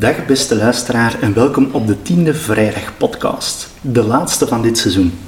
[0.00, 5.18] Dag beste luisteraar en welkom op de tiende vrijdag podcast, de laatste van dit seizoen.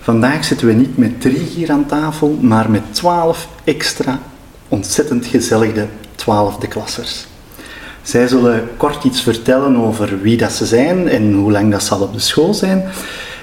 [0.00, 4.20] Vandaag zitten we niet met drie hier aan tafel, maar met twaalf extra
[4.68, 7.26] ontzettend gezellige twaalfde klassers.
[8.02, 11.94] Zij zullen kort iets vertellen over wie dat ze zijn en hoe lang dat ze
[11.94, 12.84] al op de school zijn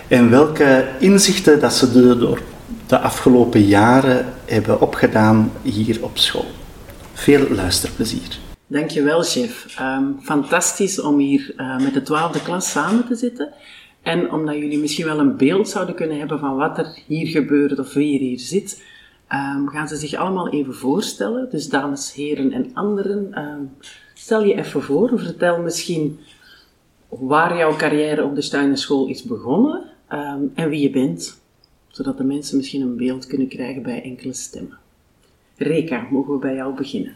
[0.07, 2.41] en welke inzichten dat ze door
[2.87, 6.51] de afgelopen jaren hebben opgedaan hier op school.
[7.13, 8.43] Veel luisterplezier.
[8.67, 9.79] Dankjewel, chef.
[9.79, 13.53] Um, fantastisch om hier uh, met de twaalfde klas samen te zitten.
[14.01, 17.79] En omdat jullie misschien wel een beeld zouden kunnen hebben van wat er hier gebeurt
[17.79, 18.83] of wie er hier zit,
[19.33, 21.49] um, gaan ze zich allemaal even voorstellen.
[21.49, 23.71] Dus dames, heren en anderen, um,
[24.13, 25.19] stel je even voor.
[25.19, 26.19] Vertel misschien
[27.09, 29.83] waar jouw carrière op de Steinerschool is begonnen
[30.55, 31.41] en wie je bent.
[31.87, 34.77] Zodat de mensen misschien een beeld kunnen krijgen bij enkele stemmen.
[35.55, 37.15] Reka, mogen we bij jou beginnen?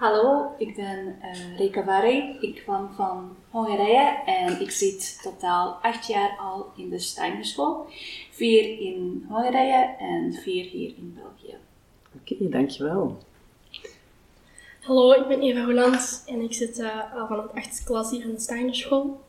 [0.00, 2.36] Hallo, ik ben uh, Reka Varey.
[2.40, 7.86] Ik kwam van Hongarije en ik zit totaal acht jaar al in de Steinerschool.
[8.30, 11.56] Vier in Hongarije en vier hier in België.
[12.14, 13.18] Oké, okay, dankjewel.
[14.80, 18.22] Hallo, ik ben Eva Hollands en ik zit uh, al van het achtste klas hier
[18.22, 19.20] in de Steinerschool.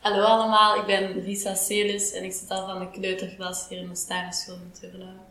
[0.00, 3.88] Hallo allemaal, ik ben Risa Celis en ik zit al van de kleuterklas hier in
[3.88, 5.29] de Steinerschool in Turbeluid.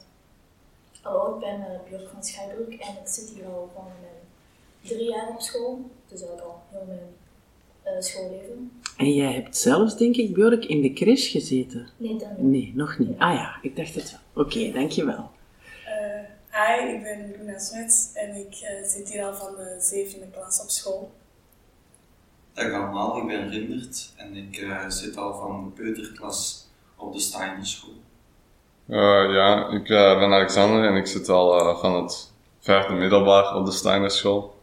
[1.01, 4.13] Hallo, ik ben uh, Björk van Schuibroek en ik zit hier al van mijn
[4.81, 5.89] drie jaar op school.
[6.07, 7.15] Dus ook al heel mijn
[7.85, 8.81] uh, schoolleven.
[8.97, 11.87] En jij hebt zelfs, denk ik, Björk, in de crash gezeten?
[11.97, 12.51] Nee, dan niet.
[12.51, 13.19] Nee, nog niet.
[13.19, 14.45] Ah ja, ik dacht het wel.
[14.45, 15.31] Oké, okay, dankjewel.
[15.85, 20.61] Uh, hi, ik ben Luna Smits en ik zit hier al van de zevende klas
[20.61, 21.11] op school.
[22.53, 27.93] Dag allemaal, ik ben Rindert en ik zit al van de peuterklas op de Steinerschool.
[28.89, 33.55] Uh, ja, ik uh, ben Alexander en ik zit al uh, van het vijfde middelbaar
[33.55, 34.53] op de Steinerschool.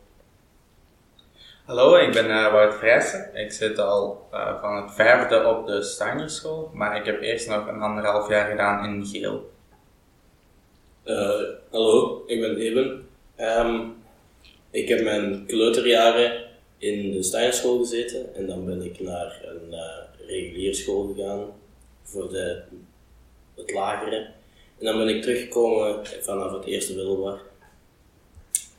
[1.64, 3.31] Hallo, ik ben Wout Vrijsen.
[3.34, 4.28] Ik zit al
[4.60, 8.84] van het vijfde op de Steinerschool, maar ik heb eerst nog een anderhalf jaar gedaan
[8.84, 9.50] in Geel.
[11.70, 13.08] hallo, ik ben Eben.
[13.37, 13.97] Um,
[14.70, 16.44] ik heb mijn kleuterjaren
[16.78, 19.75] in de Steinerschool gezeten en dan ben ik naar een
[20.26, 21.44] reguliere school gegaan
[22.03, 22.62] voor de
[23.56, 24.17] het lagere.
[24.78, 27.41] En dan ben ik teruggekomen vanaf het eerste middelbaar.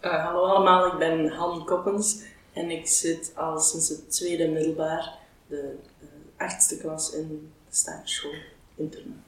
[0.05, 2.23] Uh, hallo allemaal, ik ben Han Koppens
[2.53, 5.17] en ik zit al sinds het tweede middelbaar,
[5.47, 6.07] de uh,
[6.37, 8.33] achtste klas in de Staatschool
[8.75, 9.23] in Turnen.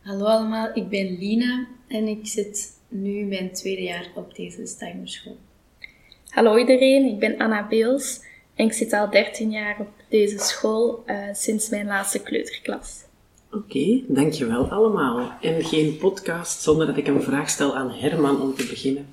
[0.00, 5.36] Hallo allemaal, ik ben Lina en ik zit nu mijn tweede jaar op deze Steinerschool.
[6.28, 8.20] Hallo iedereen, ik ben Anna Beels
[8.54, 13.04] en ik zit al 13 jaar op deze school uh, sinds mijn laatste kleuterklas.
[13.54, 15.38] Oké, dankjewel allemaal.
[15.40, 19.06] En geen podcast zonder dat ik een vraag stel aan Herman om te beginnen.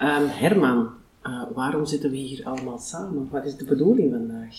[0.00, 0.90] Um, Herman,
[1.26, 3.28] uh, waarom zitten we hier allemaal samen?
[3.30, 4.56] Wat is de bedoeling vandaag?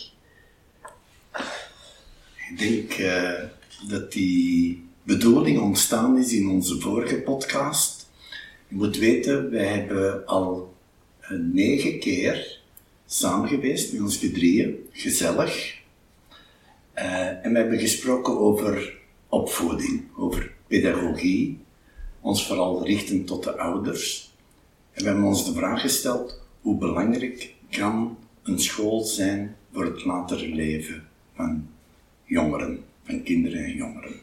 [2.50, 3.40] Ik denk uh,
[3.88, 8.10] dat die bedoeling ontstaan is in onze vorige podcast.
[8.68, 10.74] Je moet weten, wij hebben al
[11.22, 12.60] uh, negen keer
[13.06, 15.82] samen geweest met ons gedrieën, gezellig.
[16.94, 19.02] en we hebben gesproken over
[19.34, 21.60] opvoeding, over pedagogie,
[22.22, 24.32] ons vooral richten tot de ouders.
[24.92, 30.06] En we hebben ons de vraag gesteld, hoe belangrijk kan een school zijn voor het
[30.06, 31.68] latere leven van
[32.24, 34.14] jongeren, van kinderen en jongeren.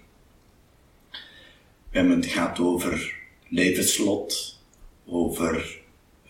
[1.91, 3.15] We hebben het gehad over
[3.49, 4.61] levenslot,
[5.07, 5.81] over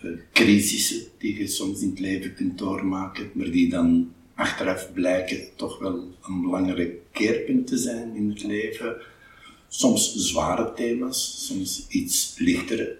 [0.02, 5.48] uh, crisissen die je soms in het leven kunt doormaken, maar die dan achteraf blijken
[5.56, 8.96] toch wel een belangrijk keerpunt te zijn in het leven.
[9.68, 12.96] Soms zware thema's, soms iets lichtere.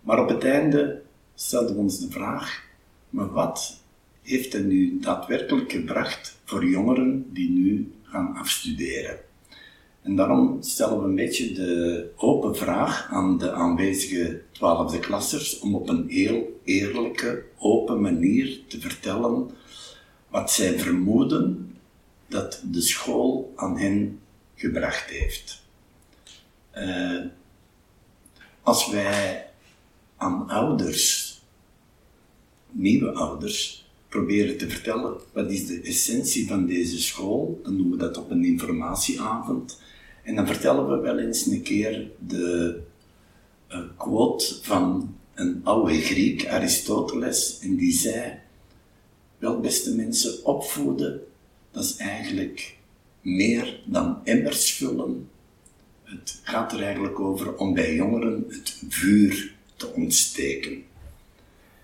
[0.00, 1.02] Maar op het einde
[1.34, 2.64] stelden we ons de vraag,
[3.10, 3.80] maar wat
[4.22, 9.18] heeft het nu daadwerkelijk gebracht voor jongeren die nu gaan afstuderen?
[10.02, 15.74] En daarom stellen we een beetje de open vraag aan de aanwezige twaalfde klassers om
[15.74, 19.50] op een heel eerlijke, open manier te vertellen
[20.28, 21.76] wat zij vermoeden
[22.26, 24.20] dat de school aan hen
[24.54, 25.62] gebracht heeft.
[26.76, 27.24] Uh,
[28.62, 29.46] als wij
[30.16, 31.40] aan ouders,
[32.70, 37.96] nieuwe ouders, proberen te vertellen wat is de essentie van deze school, dan doen we
[37.96, 39.80] dat op een informatieavond.
[40.22, 42.80] En dan vertellen we wel eens een keer de
[43.70, 48.38] uh, quote van een oude Griek, Aristoteles, en die zei
[49.38, 51.20] wel, beste mensen, opvoeden,
[51.70, 52.76] dat is eigenlijk
[53.20, 55.28] meer dan emmers vullen.
[56.02, 60.82] Het gaat er eigenlijk over om bij jongeren het vuur te ontsteken.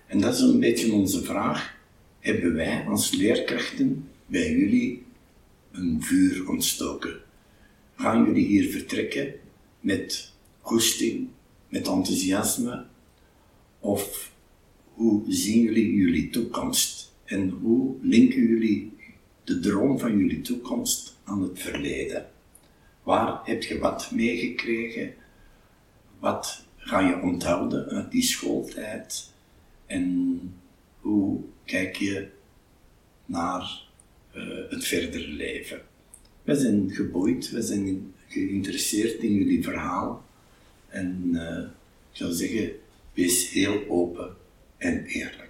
[0.07, 1.77] En dat is een beetje onze vraag.
[2.19, 5.05] Hebben wij als leerkrachten bij jullie
[5.71, 7.19] een vuur ontstoken?
[7.95, 9.33] Gaan jullie hier vertrekken
[9.79, 10.31] met
[10.61, 11.27] goesting,
[11.69, 12.85] met enthousiasme?
[13.79, 14.31] Of
[14.93, 17.13] hoe zien jullie jullie toekomst?
[17.25, 18.93] En hoe linken jullie
[19.43, 22.29] de droom van jullie toekomst aan het verleden?
[23.03, 25.13] Waar heb je wat meegekregen?
[26.19, 29.31] Wat ga je onthouden uit die schooltijd?
[29.85, 30.39] En
[30.99, 32.27] hoe kijk je
[33.25, 33.81] naar
[34.35, 35.81] uh, het verdere leven?
[36.43, 40.25] We zijn geboeid, we zijn geïnteresseerd in jullie verhaal.
[40.87, 41.59] En uh,
[42.11, 42.71] ik zou zeggen,
[43.13, 44.35] wees heel open
[44.77, 45.44] en eerlijk.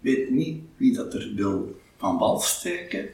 [0.00, 3.10] Weet niet wie dat er wil van wal steken.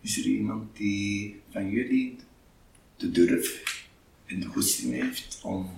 [0.00, 2.16] Is er iemand die van jullie
[2.96, 3.82] de durf
[4.26, 5.70] en de goesting heeft om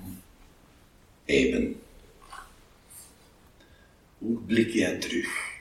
[1.25, 1.81] even.
[4.19, 5.55] Hoe blik jij terug?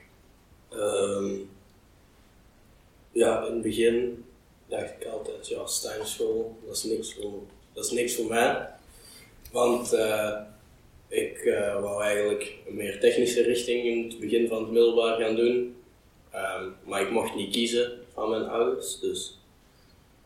[0.73, 1.49] Um,
[3.11, 4.25] ja, in het begin
[4.67, 7.43] dacht ik altijd, ja, Steinschool, dat is niks voor,
[7.73, 8.69] dat is niks voor mij.
[9.51, 10.41] Want uh,
[11.07, 15.35] ik uh, wou eigenlijk een meer technische richting in het begin van het middelbaar gaan
[15.35, 15.75] doen.
[16.35, 19.37] Um, maar ik mocht niet kiezen van mijn ouders, dus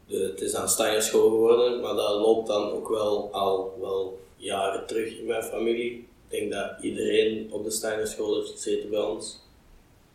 [0.08, 5.18] het is aan Steinerschool geworden, maar dat loopt dan ook wel al wel jaren terug
[5.18, 5.92] in mijn familie.
[6.30, 9.40] Ik denk dat iedereen op de Steinerschool heeft gezeten bij ons.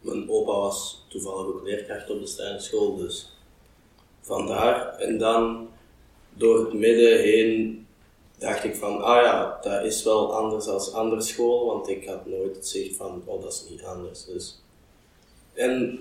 [0.01, 3.33] Mijn opa was toevallig ook leerkracht op de Steinerschool, dus
[4.21, 4.99] vandaar.
[4.99, 5.69] En dan
[6.33, 7.84] door het midden heen
[8.45, 12.27] dacht ik van, ah ja, dat is wel anders als andere school, want ik had
[12.27, 14.25] nooit het zicht van, oh dat is niet anders.
[14.25, 14.63] Dus.
[15.53, 15.99] En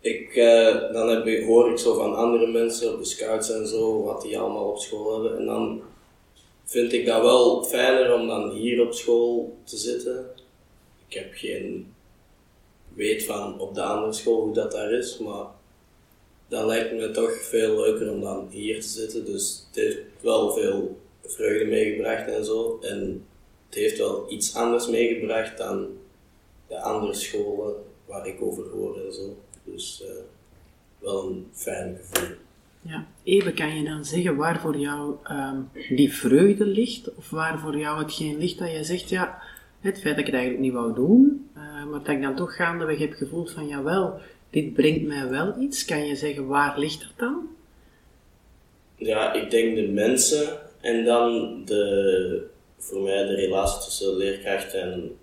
[0.00, 3.66] ik, uh, dan heb ik, hoor ik zo van andere mensen op de scouts en
[3.66, 5.38] zo, wat die allemaal op school hebben.
[5.38, 5.82] En dan
[6.64, 10.26] vind ik dat wel fijner om dan hier op school te zitten.
[11.08, 11.94] Ik heb geen
[12.94, 15.46] weet van op de andere school hoe dat daar is, maar
[16.48, 19.24] dat lijkt me toch veel leuker om dan hier te zitten.
[19.24, 22.78] Dus het heeft wel veel vreugde meegebracht en zo.
[22.82, 23.26] En
[23.66, 25.88] het heeft wel iets anders meegebracht dan
[26.68, 27.74] de andere scholen
[28.06, 29.36] waar ik over hoor en zo.
[29.64, 30.10] Dus uh,
[30.98, 32.36] wel een fijn gevoel.
[32.80, 37.58] Ja, even kan je dan zeggen waar voor jou um, die vreugde ligt, of waar
[37.58, 39.42] voor jou hetgeen ligt dat je zegt, ja,
[39.80, 42.56] het feit dat ik het eigenlijk niet wou doen, uh, maar dat ik dan toch
[42.56, 44.20] gaandeweg heb gevoeld van, jawel,
[44.50, 45.84] dit brengt mij wel iets.
[45.84, 47.48] Kan je zeggen, waar ligt dat dan?
[48.96, 52.46] Ja, ik denk de mensen en dan de,
[52.78, 55.18] voor mij de relatie tussen leerkracht en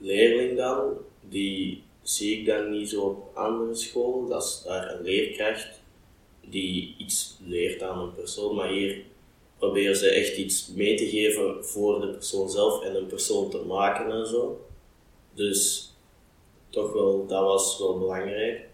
[0.00, 0.92] leerling dan,
[1.28, 4.28] die zie ik dan niet zo op andere scholen.
[4.28, 5.80] Dat is daar een leerkracht
[6.40, 9.02] die iets leert aan een persoon, maar hier
[9.58, 13.58] proberen ze echt iets mee te geven voor de persoon zelf en een persoon te
[13.58, 14.66] maken en zo.
[15.34, 15.90] Dus
[16.70, 18.68] toch wel, dat was wel belangrijk.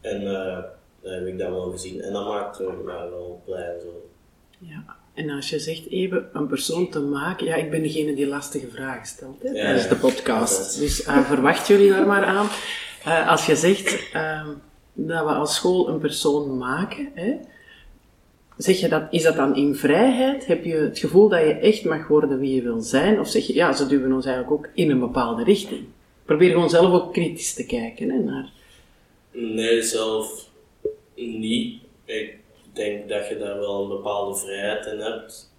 [0.00, 0.62] En uh,
[1.00, 2.00] dat heb ik dan wel gezien.
[2.00, 4.10] En dat maakt mij wel blij en zo.
[4.58, 5.04] Ja.
[5.16, 8.68] En als je zegt even een persoon te maken, ja, ik ben degene die lastige
[8.68, 10.78] vragen stelt hè, tijdens de podcast.
[10.78, 12.46] Dus uh, verwacht jullie daar maar aan.
[13.06, 14.46] Uh, als je zegt uh,
[14.92, 17.36] dat we als school een persoon maken, hè,
[18.56, 20.46] zeg je dat, is dat dan in vrijheid?
[20.46, 23.20] Heb je het gevoel dat je echt mag worden wie je wil zijn?
[23.20, 25.84] Of zeg je, ja, ze duwen ons eigenlijk ook in een bepaalde richting?
[26.24, 28.50] Probeer gewoon zelf ook kritisch te kijken hè, naar...
[29.32, 30.48] Nee, zelf
[31.14, 31.82] niet.
[32.04, 32.38] Ik
[32.76, 35.50] denk dat je daar wel een bepaalde vrijheid in hebt.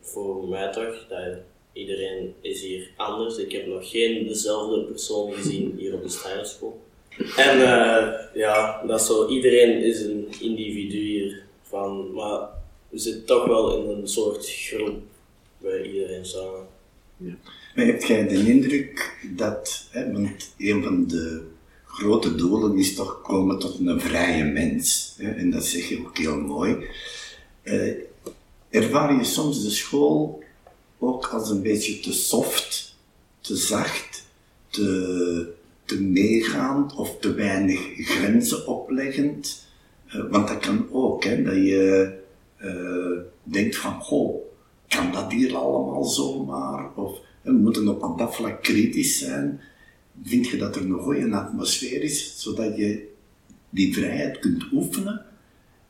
[0.00, 1.06] Voor mij toch.
[1.08, 1.36] Dat
[1.72, 3.36] iedereen is hier anders.
[3.36, 6.80] Ik heb nog geen dezelfde persoon gezien hier op de Steinerschool.
[7.36, 11.42] En uh, ja, dat zo, iedereen is een individu hier.
[11.62, 12.48] Van, maar
[12.88, 14.98] we zitten toch wel in een soort groep
[15.58, 16.66] bij iedereen samen.
[17.16, 17.34] Ja.
[17.74, 21.46] Maar heb jij de indruk dat, hè, want een van de
[21.86, 25.07] grote doelen is toch komen tot een vrije mens.
[25.18, 26.76] En dat zeg je ook heel mooi.
[27.62, 27.92] Uh,
[28.70, 30.42] ervaar je soms de school
[30.98, 32.96] ook als een beetje te soft,
[33.40, 34.26] te zacht,
[34.70, 35.54] te,
[36.00, 39.66] meegaand of te weinig grenzen opleggend?
[40.14, 42.12] Uh, want dat kan ook, hè, dat je
[42.58, 44.42] uh, denkt van, goh,
[44.88, 46.94] kan dat hier allemaal zomaar?
[46.94, 49.60] Of we moeten op dat vlak kritisch zijn
[50.22, 53.08] vind je dat er een goede atmosfeer is, zodat je
[53.70, 55.26] die vrijheid kunt oefenen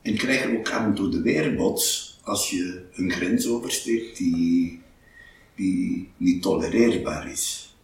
[0.01, 4.81] en krijg je ook en toe de weerbots als je een grens oversteekt die,
[5.55, 7.75] die niet tolereerbaar is.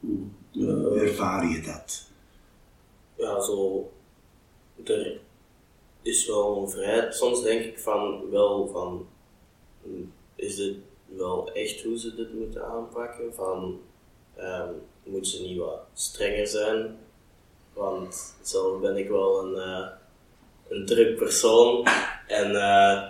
[0.00, 2.10] Hoe ervaar je dat?
[3.16, 3.90] Ja, zo.
[4.84, 5.20] Er
[6.02, 7.14] is wel een vrijheid.
[7.14, 9.06] Soms denk ik van wel van.
[10.34, 13.34] Is het wel echt hoe ze dit moeten aanpakken.
[13.34, 13.80] Van,
[14.36, 14.72] ehm,
[15.04, 16.96] moeten ze niet wat strenger zijn?
[17.78, 19.86] Want zelf ben ik wel een, eh,
[20.68, 21.86] een druk persoon.
[22.26, 23.08] En eh,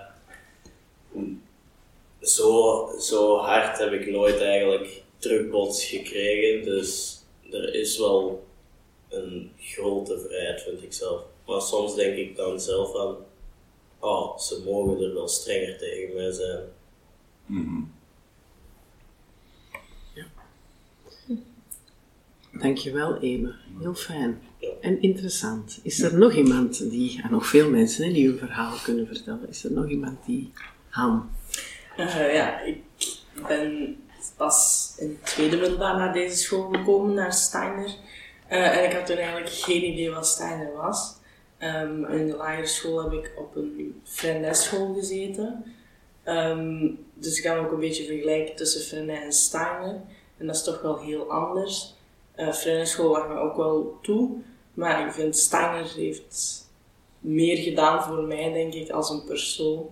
[2.20, 6.64] zo, zo hard heb ik nooit eigenlijk terugbots gekregen.
[6.64, 7.20] Dus
[7.50, 8.46] er is wel
[9.08, 11.22] een grote vrijheid, vind ik zelf.
[11.46, 13.16] Maar soms denk ik dan zelf van,
[13.98, 16.64] oh, ze mogen er wel strenger tegen mij zijn.
[22.52, 23.54] Dankjewel, Eme.
[23.80, 24.47] Heel fijn.
[24.80, 25.80] En interessant.
[25.82, 29.64] Is er nog iemand die, en nog veel mensen die hun verhaal kunnen vertellen, is
[29.64, 30.52] er nog iemand die,
[30.88, 31.30] Han?
[31.96, 32.82] Eh, ja, ik
[33.46, 33.96] ben
[34.36, 37.94] pas in het tweede middelbaar naar deze school gekomen, naar Steiner.
[38.46, 41.16] Eh, en ik had toen eigenlijk geen idee wat Steiner was.
[41.58, 45.64] Ehm, in de lagere school heb ik op een Freinet-school gezeten.
[46.22, 50.00] Ehm, dus ik kan ook een beetje vergelijken tussen Freinet en Steiner.
[50.36, 51.96] En dat is toch wel heel anders.
[52.38, 54.30] Uh, Freinet-school lag me ook wel toe.
[54.74, 56.66] Maar ik vind Steiner heeft
[57.20, 59.90] meer gedaan voor mij, denk ik, als een persoon.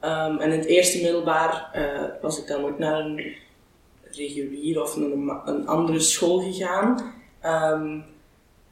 [0.00, 3.34] Ehm, en in het eerste middelbaar eh, was ik dan ook naar een
[4.10, 7.14] regulier of een, een andere school gegaan.
[7.40, 7.98] Ehm,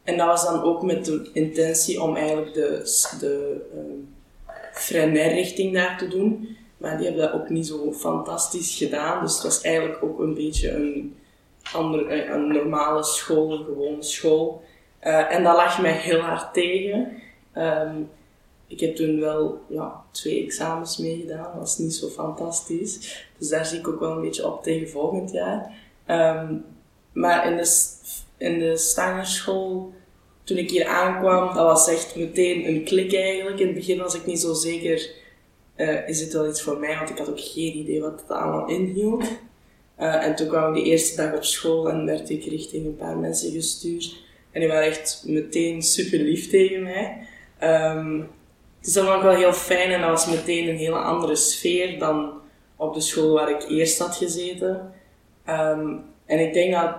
[0.03, 2.81] en dat was dan ook met de intentie om eigenlijk de,
[3.21, 4.15] de um,
[4.73, 6.57] Freinet-richting daar te doen.
[6.77, 9.23] Maar die hebben dat ook niet zo fantastisch gedaan.
[9.23, 11.17] Dus het was eigenlijk ook een beetje een,
[11.75, 14.63] andere, een normale school, een gewone school.
[15.03, 17.13] Uh, en dat lag mij heel hard tegen.
[17.57, 18.11] Um,
[18.67, 23.25] ik heb toen wel ja, twee examens meegedaan, dat was niet zo fantastisch.
[23.39, 25.73] Dus daar zie ik ook wel een beetje op tegen volgend jaar.
[26.07, 26.65] Um,
[27.13, 27.91] maar in de,
[28.37, 29.93] in de Steinerschool,
[30.45, 33.59] toen ik hier aankwam, dat was echt meteen een klik eigenlijk.
[33.59, 35.11] In het begin was ik niet zo zeker,
[35.77, 36.97] uh, is dit wel iets voor mij?
[36.97, 39.25] Want ik had ook geen idee wat het allemaal inhield.
[40.01, 42.97] Uh, en toen kwam ik de eerste dag op school en werd ik richting een
[42.97, 44.25] paar mensen gestuurd.
[44.51, 47.27] En die waren echt meteen super lief tegen mij.
[48.81, 51.99] Dus dat was ook wel heel fijn en dat was meteen een hele andere sfeer
[51.99, 52.33] dan
[52.77, 54.93] op de school waar ik eerst had gezeten.
[55.49, 56.95] Um, en ik denk dat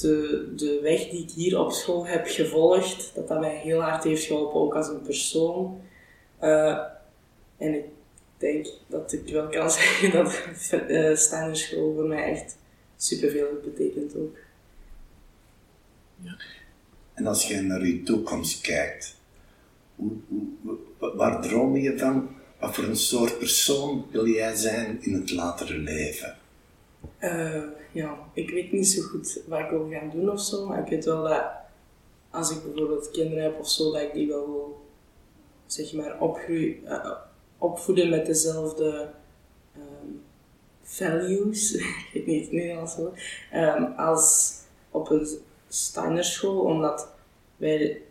[0.00, 4.04] de, de weg die ik hier op school heb gevolgd, dat dat mij heel hard
[4.04, 5.80] heeft geholpen, ook als een persoon.
[6.42, 6.78] Uh,
[7.58, 7.84] en
[8.44, 10.42] denk dat ik wel kan zeggen dat
[10.88, 12.56] uh, staande school voor mij echt
[12.96, 14.36] superveel betekent ook.
[16.20, 16.36] Ja.
[17.14, 19.16] En als je naar je toekomst kijkt,
[19.96, 20.78] hoe, hoe,
[21.14, 22.28] waar droom je van?
[22.60, 26.36] Wat voor een soort persoon wil jij zijn in het latere leven?
[27.20, 30.78] Uh, ja, ik weet niet zo goed wat ik wil gaan doen of zo, maar
[30.78, 31.44] ik weet wel dat
[32.30, 34.86] als ik bijvoorbeeld kinderen heb of zo, dat ik die wel wil,
[35.66, 37.10] zeg maar, opgroeien, uh,
[37.58, 39.10] opvoeden met dezelfde
[39.76, 40.22] um,
[40.82, 43.20] values, ik weet niet het Nederlands woord,
[43.54, 44.54] um, als
[44.90, 45.28] op een
[45.68, 47.08] Steiner school, omdat
[47.56, 48.02] wij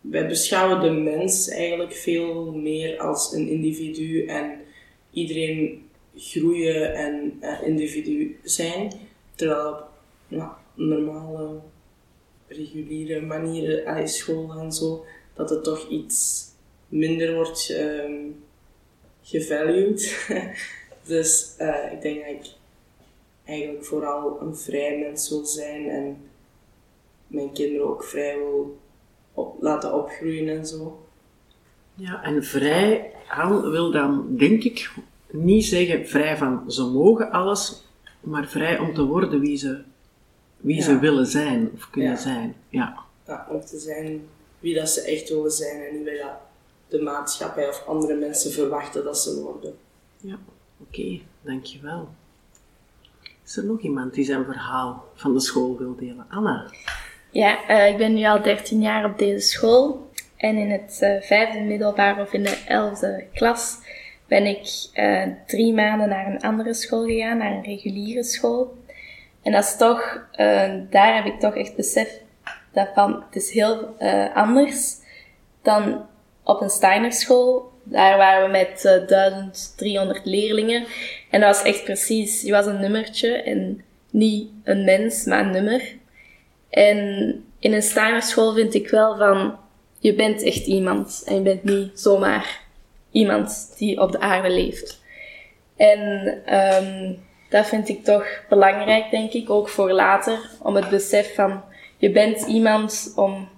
[0.00, 4.60] wij beschouwen de mens eigenlijk veel meer als een individu en
[5.10, 8.92] iedereen groeien en individu zijn.
[9.34, 9.82] Terwijl
[10.28, 11.60] op normale,
[12.46, 16.46] reguliere manieren, school en zo, dat het toch iets
[16.88, 18.44] minder wordt um,
[19.28, 20.26] gevalued.
[21.06, 22.46] dus uh, ik denk dat ik
[23.44, 26.16] eigenlijk vooral een vrij mens wil zijn en
[27.26, 28.78] mijn kinderen ook vrij wil
[29.34, 31.06] op, laten opgroeien en zo.
[31.94, 34.90] Ja, en vrij aan wil dan, denk ik,
[35.30, 37.84] niet zeggen vrij van ze mogen alles,
[38.20, 39.82] maar vrij om te worden wie ze,
[40.56, 40.82] wie Ja.
[40.82, 42.16] ze willen zijn of kunnen Ja.
[42.16, 42.54] zijn.
[42.68, 42.98] Ja.
[43.26, 44.28] Ja, om te zijn
[44.60, 46.36] wie dat ze echt willen zijn en niet bij dat
[46.88, 49.78] de maatschappij of andere mensen verwachten dat ze worden.
[50.16, 50.38] Ja,
[50.80, 52.08] oké, dankjewel.
[53.44, 56.26] Is er nog iemand die zijn verhaal van de school wil delen?
[56.28, 56.70] Anna?
[57.30, 60.10] Ja, eh, ik ben nu al 13 jaar op deze school.
[60.36, 63.78] En in het eh, vijfde middelbaar of in de elfde klas
[64.28, 68.76] ben ik eh, drie maanden naar een andere school gegaan, naar een reguliere school.
[69.42, 72.20] En dat is toch, eh, daar heb ik toch echt besef
[72.72, 74.96] dat van, het is heel eh, anders
[75.62, 76.06] dan
[76.48, 77.72] op een Steiner school.
[77.82, 80.86] Daar waren we met eh, 1300 leerlingen.
[81.30, 85.50] En dat was echt precies, je was een nummertje en niet een mens, maar een
[85.50, 85.96] nummer.
[86.70, 86.98] En
[87.58, 89.58] in een Steiner school vind ik wel van,
[89.98, 91.22] je bent echt iemand.
[91.26, 92.60] En je bent niet zomaar
[93.10, 95.02] iemand die op de aarde leeft.
[95.76, 97.12] En ehm,
[97.48, 100.50] dat vind ik toch belangrijk, denk ik, ook voor later.
[100.62, 101.62] Om het besef van,
[101.96, 103.48] je bent iemand om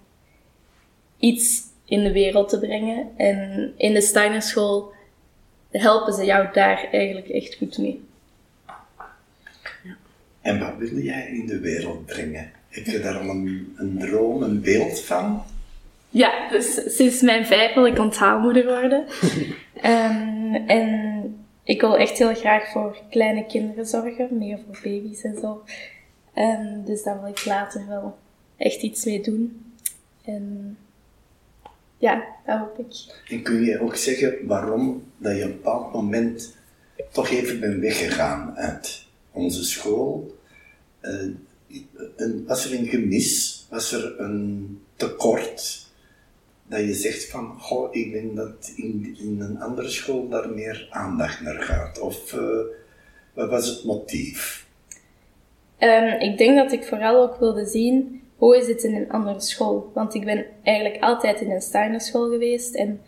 [1.18, 3.08] iets in de wereld te brengen.
[3.16, 4.92] En in de Steiner school
[5.70, 8.02] helpen ze jou daar eigenlijk echt goed mee.
[10.40, 12.50] En wat wil jij in de wereld brengen?
[12.68, 15.42] Heb je daar al een, een droom, een beeld van?
[16.10, 19.06] Ja, dus sinds mijn vijf wil ik onthaalmoeder worden.
[19.80, 25.38] Ehm, en ik wil echt heel graag voor kleine kinderen zorgen, meer voor baby's en
[25.40, 25.62] zo.
[26.34, 28.18] Ehm, dus daar wil ik later wel
[28.56, 29.72] echt iets mee doen.
[30.24, 30.76] En
[32.00, 33.14] ja, dat hoop ik.
[33.28, 36.56] En kun je ook zeggen waarom dat je op een bepaald moment
[37.12, 40.38] toch even bent weggegaan uit onze school?
[41.00, 41.12] Eh,
[42.16, 43.66] een, was er een gemis?
[43.70, 45.88] Was er een tekort?
[46.66, 50.86] Dat je zegt van, goh, ik denk dat in, in een andere school daar meer
[50.90, 51.98] aandacht naar gaat.
[51.98, 52.40] Of uh,
[53.32, 54.66] wat was het motief?
[55.78, 59.40] Um, ik denk dat ik vooral ook wilde zien hoe is het in een andere
[59.40, 59.90] school?
[59.94, 62.74] Want ik ben eigenlijk altijd in een Steiner school geweest.
[62.74, 63.00] En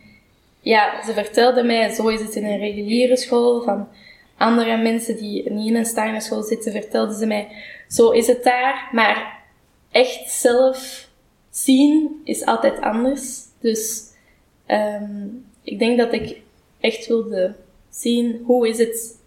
[0.61, 3.63] ja, ze vertelden mij, zo is het in een reguliere school.
[3.63, 3.89] Van
[4.37, 7.49] andere mensen die niet in een Steiner school zitten, vertelden ze mij,
[7.89, 8.89] zo is het daar.
[8.93, 9.39] Maar
[9.91, 11.09] echt zelf
[11.51, 13.41] zien is altijd anders.
[13.61, 14.05] Dus
[14.67, 16.41] um, ik denk dat ik
[16.81, 17.55] echt wilde
[17.91, 19.19] zien, hoe is het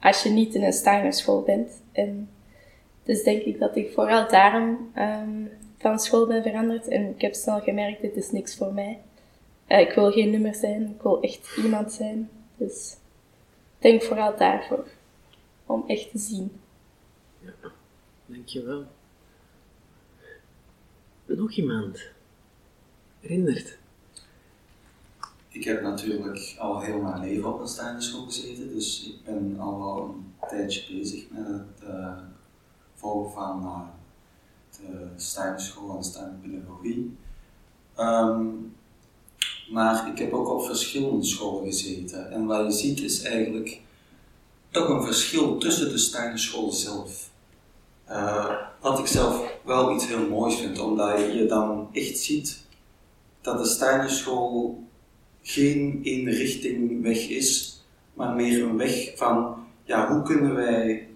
[0.00, 1.70] als je niet in een Steiner school bent.
[1.92, 2.28] En
[3.06, 6.88] dus denk ik dat ik vooral daarom um, van school ben veranderd.
[6.88, 9.00] En ik heb snel gemerkt, dit is niks voor mij.
[9.68, 12.30] Uh, ik wil geen nummer zijn, ik wil echt iemand zijn.
[12.56, 12.96] Dus
[13.76, 14.86] ik denk vooral daarvoor.
[15.66, 16.60] Om echt te zien.
[17.38, 17.52] Ja,
[18.26, 18.84] dankjewel.
[21.26, 22.00] Nog iemand?
[23.20, 23.78] Herinnert?
[25.48, 29.78] Ik heb natuurlijk al heel mijn leven op een Steinerschool gezeten, dus ik ben al
[29.78, 32.18] wel een tijdje bezig met het uh,
[33.34, 33.88] van
[34.70, 37.16] de Steinerschool en Steinerpedagogie.
[37.98, 38.74] Um,
[39.70, 42.30] maar ik heb ook op verschillende scholen gezeten.
[42.30, 43.80] En wat je ziet is eigenlijk
[44.70, 47.30] toch een verschil tussen de Steinerschool zelf.
[48.08, 52.64] Uh, wat ik zelf wel iets heel moois vind, omdat je dan echt ziet
[53.40, 54.84] dat de Steinerschool
[55.42, 57.80] geen richting weg is,
[58.14, 61.08] maar meer een weg van ja, hoe kunnen wij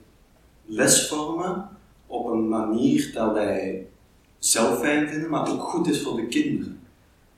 [0.64, 1.68] les vormen
[2.10, 3.86] op een manier dat wij
[4.38, 6.80] zelf fijn vinden, maar ook goed is voor de kinderen.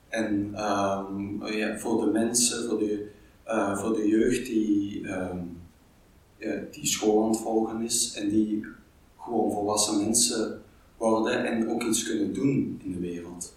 [0.09, 3.09] En um, ja, voor de mensen, voor de,
[3.47, 5.01] uh, voor de jeugd die,
[6.37, 8.65] ja, die school aan het volgen is en die
[9.19, 10.61] gewoon volwassen mensen
[10.97, 13.55] worden en ook iets kunnen doen in de wereld.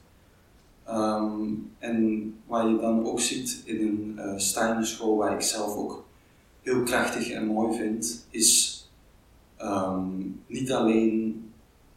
[0.88, 5.76] Um, en wat je dan ook ziet in een uh, Steiner school, waar ik zelf
[5.76, 6.04] ook
[6.62, 8.75] heel krachtig en mooi vind, is
[9.66, 11.44] um, niet alleen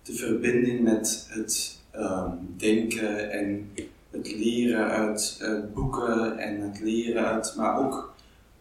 [0.03, 3.69] de verbinding met het um, denken en
[4.09, 8.13] het leren uit boeken en het leren uit, maar ook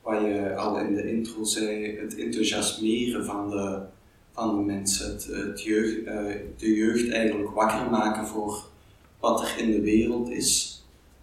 [0.02, 3.80] wat je al in de intro zei, het enthousiasmeren van de,
[4.32, 5.12] van de mensen,
[5.46, 8.64] het, jeugd, uh, de jeugd eigenlijk wakker maken voor
[9.20, 10.82] wat er in de wereld is.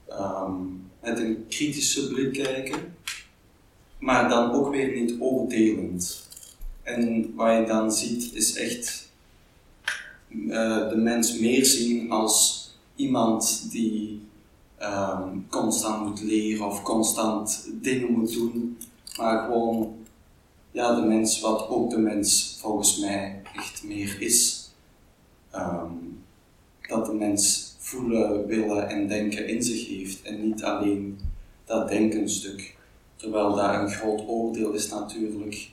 [0.10, 2.96] Um, met een kritische blik kijken,
[4.00, 6.25] maar dan ook weer niet oordelend.
[6.86, 9.10] En wat je dan ziet is echt
[10.30, 14.22] uh, de mens meer zien als iemand die
[14.82, 18.78] um, constant moet leren of constant dingen moet doen,
[19.18, 19.96] maar gewoon
[20.72, 24.70] ja, de mens wat ook de mens volgens mij echt meer is.
[25.56, 26.24] Um,
[26.88, 31.20] dat de mens voelen, willen en denken in zich heeft en niet alleen
[31.66, 32.76] dat denkenstuk.
[33.16, 35.70] Terwijl daar een groot oordeel is natuurlijk,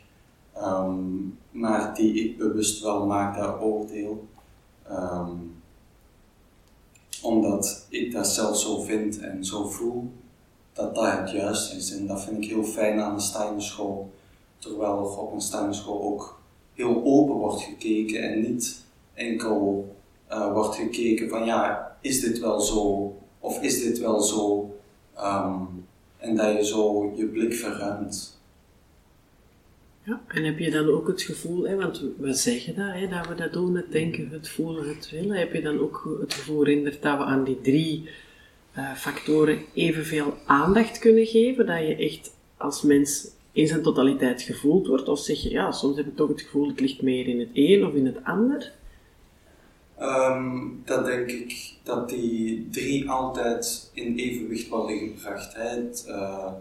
[0.56, 4.28] um, maar die ik bewust wel maak, dat oordeel.
[4.90, 5.62] Um,
[7.22, 10.10] omdat ik dat zelf zo vind en zo voel,
[10.72, 11.96] dat dat het juist is.
[11.96, 14.10] En dat vind ik heel fijn aan de Steinerschool.
[14.58, 16.40] Terwijl er op een Steinerschool ook
[16.74, 18.84] heel open wordt gekeken en niet
[19.14, 19.94] enkel
[20.30, 24.70] uh, wordt gekeken van ja, is dit wel zo of is dit wel zo?
[25.18, 25.86] Um,
[26.18, 28.40] en dat je zo je blik verruimt.
[30.04, 33.28] Ja, en heb je dan ook het gevoel, hè, want we zeggen dat, hè, dat
[33.28, 36.64] we dat doen, het denken, het voelen, het willen, heb je dan ook het gevoel
[36.64, 38.08] herinnerd dat we aan die drie
[38.76, 44.86] uh, factoren evenveel aandacht kunnen geven, dat je echt als mens in zijn totaliteit gevoeld
[44.86, 47.40] wordt, of zeg je, ja, soms heb ik toch het gevoel, het ligt meer in
[47.40, 48.72] het een of in het ander?
[50.00, 55.54] Um, dat denk ik dat die drie altijd in evenwicht worden gebracht.
[55.54, 55.68] Hè.
[55.68, 56.52] Het, uh,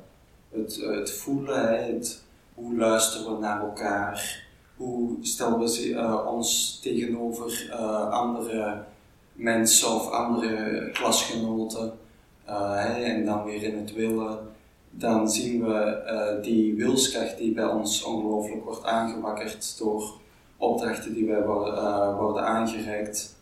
[0.49, 2.20] het, het voelen, hè, het
[2.53, 4.45] hoe luisteren we naar elkaar?
[4.75, 8.83] Hoe stellen we uh, ons tegenover uh, andere
[9.33, 11.93] mensen of andere klasgenoten?
[12.49, 14.39] Uh, en dan weer in het willen,
[14.89, 20.19] dan zien we die wilskracht die bij ons ongelooflijk wordt aangewakkerd door
[20.61, 23.35] opdrachten die wij worden, eh, worden aangereikt,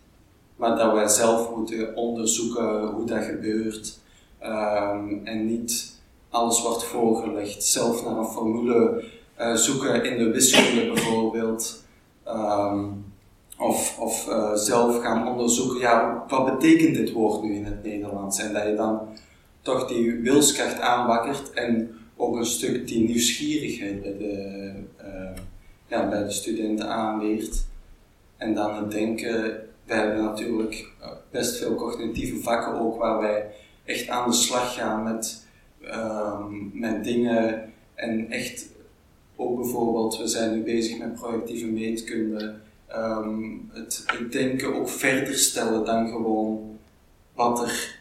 [0.56, 4.00] maar dat wij zelf moeten onderzoeken hoe dat gebeurt
[4.40, 5.99] ehm, en niet
[6.30, 7.64] alles wordt voorgelegd.
[7.64, 9.04] Zelf naar een formule
[9.36, 11.84] eh, zoeken in de wiskunde bijvoorbeeld.
[12.24, 12.86] Ehm,
[13.58, 18.40] of of eh, zelf gaan onderzoeken, ja, wat betekent dit woord nu in het Nederlands?
[18.40, 19.00] En dat je dan
[19.62, 25.42] toch die wilskracht aanwakkert en ook een stuk die nieuwsgierigheid bij de, uh,
[25.88, 27.66] ja, bij de studenten aanweert.
[28.38, 29.32] En dan het denken,
[29.86, 30.92] wij hebben natuurlijk
[31.32, 33.46] best veel cognitieve vakken ook waar wij
[33.86, 35.48] echt aan de slag gaan met,
[35.84, 38.70] um, met dingen en echt
[39.36, 42.56] ook bijvoorbeeld, we zijn nu bezig met projectieve meetkunde,
[42.96, 46.78] um, het, denken ook verder stellen dan gewoon
[47.34, 47.98] wat er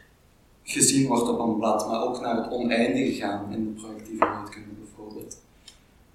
[0.62, 4.74] gezien wordt op een blad, maar ook naar het oneindige gaan in de projectieve meetkunde
[4.78, 5.40] bijvoorbeeld.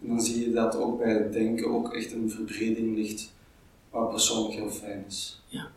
[0.01, 3.33] En dan zie je dat ook bij het denken ook echt een verbreding ligt,
[3.89, 5.41] wat persoonlijk heel fijn is.
[5.47, 5.67] Ja.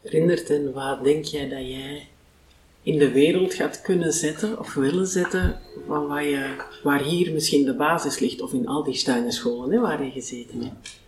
[0.00, 2.08] Herinnert en wat denk jij dat jij
[2.92, 7.64] in de wereld gaat kunnen zetten of willen zetten, van waar, je, waar hier misschien
[7.64, 11.00] de basis ligt, of in al die Steinerscholen waar je gezeten hebt?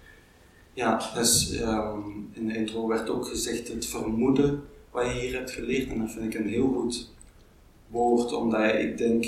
[0.75, 5.51] Ja, dus um, in de intro werd ook gezegd het vermoeden wat je hier hebt
[5.51, 5.89] geleerd.
[5.89, 7.11] En dat vind ik een heel goed
[7.89, 9.25] woord, omdat ik denk,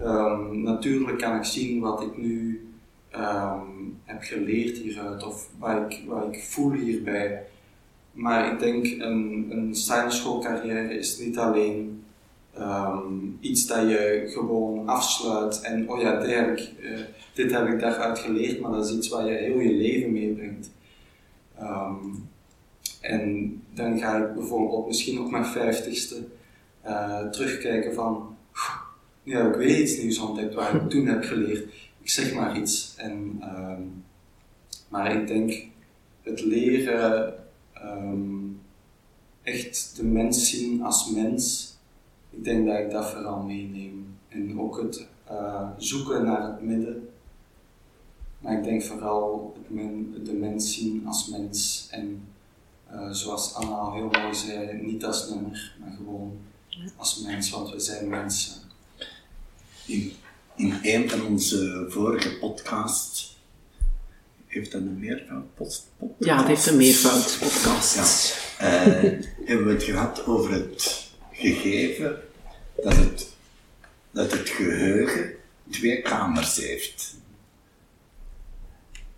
[0.00, 2.66] um, natuurlijk kan ik zien wat ik nu
[3.16, 7.46] um, heb geleerd hieruit, of wat ik, wat ik voel hierbij.
[8.12, 9.74] Maar ik denk, een, een
[10.12, 12.04] schoolcarrière is niet alleen
[12.58, 16.58] um, iets dat je gewoon afsluit en oh ja, uh,
[17.34, 20.70] dit heb ik daaruit geleerd, maar dat is iets waar je heel je leven meebrengt.
[21.60, 22.28] Um,
[23.00, 26.16] en dan ga ik bijvoorbeeld misschien op mijn vijftigste
[26.86, 28.36] uh, terugkijken van,
[29.22, 31.64] nu ik weer iets nieuws ontdekt waar ik toen heb geleerd.
[32.02, 32.94] Ik zeg maar iets.
[32.96, 34.04] En, um,
[34.88, 35.66] maar ik denk,
[36.22, 37.34] het leren
[37.84, 38.60] um,
[39.42, 41.74] echt de mens zien als mens,
[42.30, 44.16] ik denk dat ik dat vooral meeneem.
[44.28, 47.08] En ook het uh, zoeken naar het midden.
[48.38, 52.22] Maar ik denk vooral het men, de mens zien als mens en
[52.92, 56.38] uh, zoals Anna al heel mooi zei, niet als nummer, maar gewoon
[56.96, 58.52] als mens, want we zijn mensen.
[59.86, 60.12] In,
[60.56, 63.31] in een van onze vorige podcasts
[64.52, 66.24] heeft dat een meervoud podcast?
[66.24, 67.96] Ja, het heeft een meervoud podcast.
[68.58, 68.86] Ja.
[68.86, 69.02] Uh,
[69.44, 72.20] hebben we het gehad over het gegeven
[72.82, 73.32] dat het,
[74.10, 75.32] dat het geheugen
[75.70, 77.16] twee kamers heeft.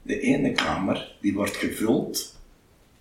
[0.03, 2.39] De ene kamer die wordt gevuld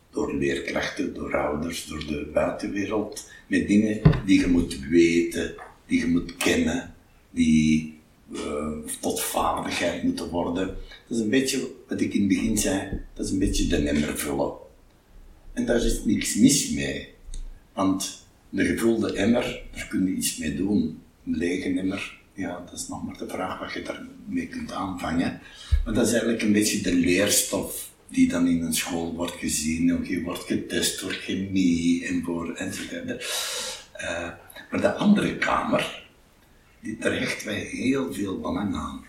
[0.10, 6.08] door leerkrachten, door ouders, door de buitenwereld, met dingen die je moet weten, die je
[6.08, 6.96] moet kennen,
[7.30, 8.00] die
[8.32, 8.68] uh,
[9.00, 10.78] tot vaardigheid moeten worden.
[11.08, 13.76] Dat is een beetje wat ik in het begin zei, dat is een beetje de
[13.76, 14.54] emmer vullen.
[15.54, 17.14] En daar is niks mis mee,
[17.74, 21.02] want de gevulde emmer, daar kun je iets mee doen.
[21.26, 25.42] Een lege emmer, ja, dat is nog maar de vraag wat je daarmee kunt aanvangen.
[25.86, 29.94] Maar dat is eigenlijk een beetje de leerstof die dan in een school wordt gezien,
[29.94, 33.26] ook je wordt getest voor chemie en voor enzovoort.
[34.02, 34.30] Uh,
[34.72, 36.06] maar de andere kamer,
[36.80, 39.06] die, daar wij heel veel belang aan.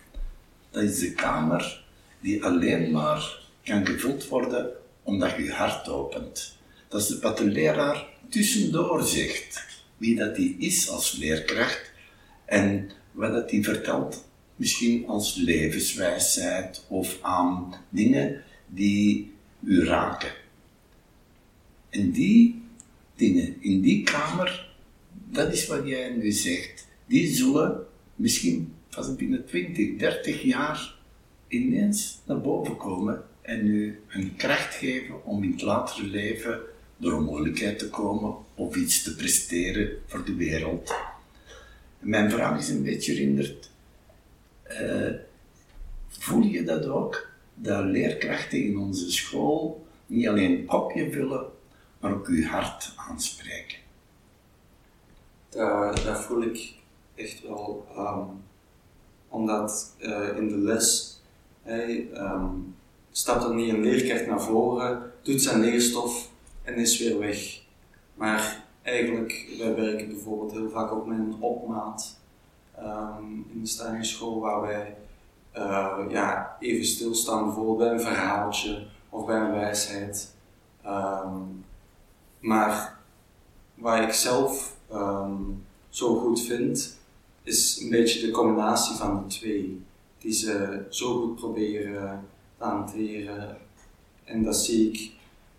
[0.70, 1.83] Dat is de kamer
[2.24, 4.70] die alleen maar kan gevuld worden
[5.02, 6.56] omdat je hart opent.
[6.88, 9.64] Dat is wat de leraar tussendoor zegt.
[9.96, 11.92] Wie dat die is als leerkracht
[12.44, 14.24] en wat dat die vertelt,
[14.56, 19.32] misschien als levenswijsheid of aan dingen die
[19.62, 20.32] u raken.
[21.90, 22.62] En die
[23.16, 24.74] dingen in die kamer,
[25.30, 30.93] dat is wat jij nu zegt, die zullen misschien pas binnen 20, 30 jaar
[31.60, 36.60] ineens naar boven komen en u een kracht geven om in het latere leven
[36.96, 40.94] door een moeilijkheid te komen of iets te presteren voor de wereld.
[41.98, 43.70] mijn vraag is een beetje herinnerd,
[44.80, 45.10] uh,
[46.08, 47.32] voel je dat ook?
[47.54, 51.46] dat leerkrachten in onze school niet alleen een kopje vullen,
[52.00, 53.78] maar ook uw hart aanspreken.
[55.48, 56.74] Dat, dat voel ik
[57.14, 58.42] echt wel, um,
[59.28, 61.13] omdat uh, in de les
[61.64, 62.74] hey, um,
[63.10, 66.30] stapt er niet een leerkracht naar voren, doet zijn leerstof
[66.62, 67.62] en is weer weg.
[68.14, 72.16] Maar eigenlijk, wij werken bijvoorbeeld heel vaak ook met een opmaat
[72.78, 74.96] um, in de Steiger school, waar wij
[75.56, 80.34] uh, ja, even stilstaan bijvoorbeeld bij een verhaaltje of bij een wijsheid.
[80.86, 81.64] Um,
[82.40, 82.98] maar
[83.74, 84.76] waar ik zelf
[85.88, 86.98] zo goed vind,
[87.42, 89.82] is een beetje de combinatie van de twee.
[90.24, 93.56] Die ze zo goed proberen te hanteren.
[94.24, 95.10] En dat zie ik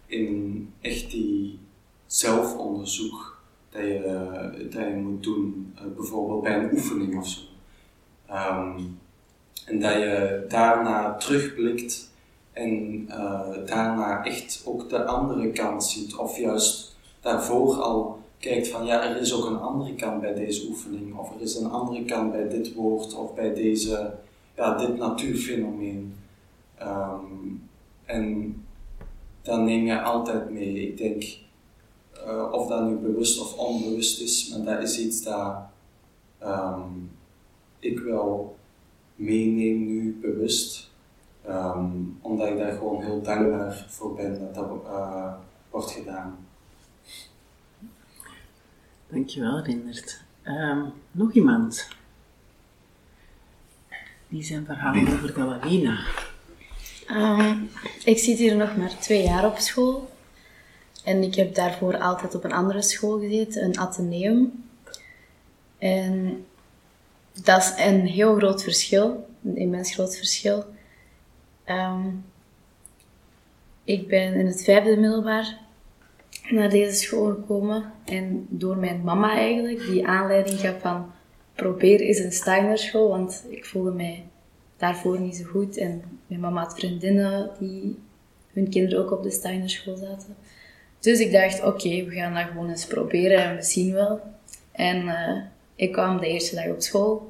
[0.05, 1.59] in echt die
[2.05, 7.41] zelfonderzoek dat je, dat je moet doen, eh, bijvoorbeeld bij een oefening of zo.
[8.27, 8.79] Ehm,
[9.65, 12.11] en dat je daarna terugblikt
[12.53, 18.85] en uh, daarna echt ook de andere kant ziet, of juist daarvoor al kijkt van
[18.85, 22.05] ja, er is ook een andere kant bij deze oefening, of er is een andere
[22.05, 24.13] kant bij dit woord, of bij deze,
[24.55, 26.15] ja, dit natuurfenomeen.
[26.75, 27.23] Ehm,
[28.05, 28.55] en
[29.41, 30.87] dan neem je altijd mee.
[30.87, 31.23] Ik denk,
[32.27, 35.55] uh, of dat nu bewust of onbewust is, maar dat is iets dat
[36.43, 37.11] um,
[37.79, 38.57] ik wel
[39.15, 40.93] meeneem nu bewust.
[41.47, 45.33] Um, omdat ik daar gewoon heel dankbaar voor ben dat dat uh,
[45.69, 46.37] wordt gedaan.
[49.07, 50.23] Dankjewel, Rindert.
[50.43, 51.87] Um, nog iemand?
[54.35, 55.99] Die zijn verhaal over Galawina.
[57.11, 57.69] Um,
[58.03, 60.09] ik zit hier nog maar twee jaar op school.
[61.03, 64.63] En ik heb daarvoor altijd op een andere school gezeten, een ateneum.
[65.77, 66.45] En
[67.43, 70.65] dat is een heel groot verschil, een immens groot verschil.
[71.65, 72.25] Um,
[73.83, 75.57] ik ben in het vijfde middelbaar
[76.49, 77.91] naar deze school gekomen.
[78.05, 81.13] En door mijn mama eigenlijk, die aanleiding gaf van
[81.55, 84.23] probeer eens een Steiner school, want ik voelde mij
[84.77, 85.77] daarvoor niet zo goed.
[85.77, 87.99] En mijn mama had vriendinnen die
[88.53, 90.35] hun kinderen ook op de Steiner school zaten.
[90.99, 94.21] Dus ik dacht, oké, we gaan dat gewoon eens proberen en we zien wel.
[94.71, 95.41] En uh,
[95.75, 97.29] ik kwam de eerste dag op school.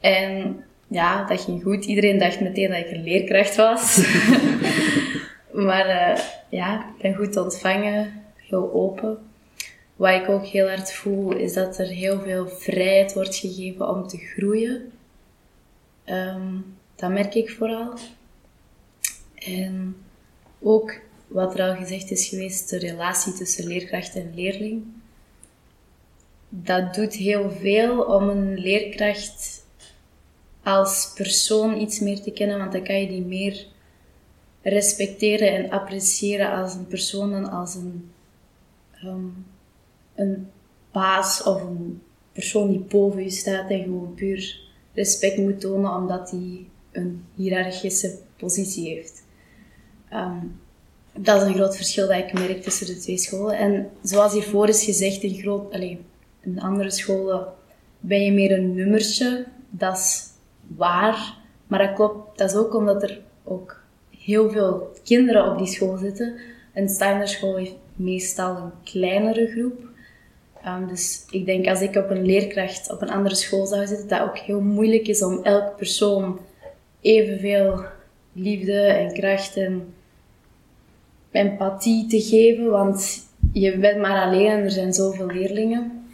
[0.00, 1.84] En ja, dat ging goed.
[1.84, 3.96] Iedereen dacht meteen dat ik een leerkracht was.
[5.66, 9.18] maar uh, ja, ik ben goed ontvangen, heel open.
[9.98, 14.08] Wat ik ook heel hard voel, is dat er heel veel vrijheid wordt gegeven om
[14.08, 14.92] te groeien.
[16.06, 17.94] Um, dat merk ik vooral.
[19.34, 19.96] En
[20.60, 24.84] ook wat er al gezegd is geweest, de relatie tussen leerkracht en leerling.
[26.48, 29.66] Dat doet heel veel om een leerkracht
[30.62, 33.66] als persoon iets meer te kennen, want dan kan je die meer
[34.62, 38.10] respecteren en appreciëren als een persoon dan als een,
[39.04, 39.46] um,
[40.18, 40.48] een
[40.92, 42.02] baas of een
[42.32, 44.60] persoon die boven je staat en gewoon puur
[44.94, 49.22] respect moet tonen omdat hij een hiërarchische positie heeft.
[50.12, 50.60] Um,
[51.12, 53.58] dat is een groot verschil dat ik merk tussen de twee scholen.
[53.58, 55.96] En zoals hiervoor is gezegd, in, groot, allez,
[56.40, 57.46] in andere scholen
[58.00, 59.46] ben je meer een nummertje.
[59.70, 60.26] Dat is
[60.76, 61.36] waar.
[61.66, 62.38] Maar dat klopt.
[62.38, 63.80] Dat is ook omdat er ook
[64.18, 66.34] heel veel kinderen op die school zitten.
[66.74, 69.86] Een Steiner school heeft meestal een kleinere groep.
[70.76, 74.08] Um, dus ik denk als ik op een leerkracht op een andere school zou zitten,
[74.08, 76.38] dat ook heel moeilijk is om elke persoon
[77.00, 77.80] evenveel
[78.32, 79.94] liefde en kracht en
[81.30, 86.06] empathie te geven, want je bent maar alleen en er zijn zoveel leerlingen.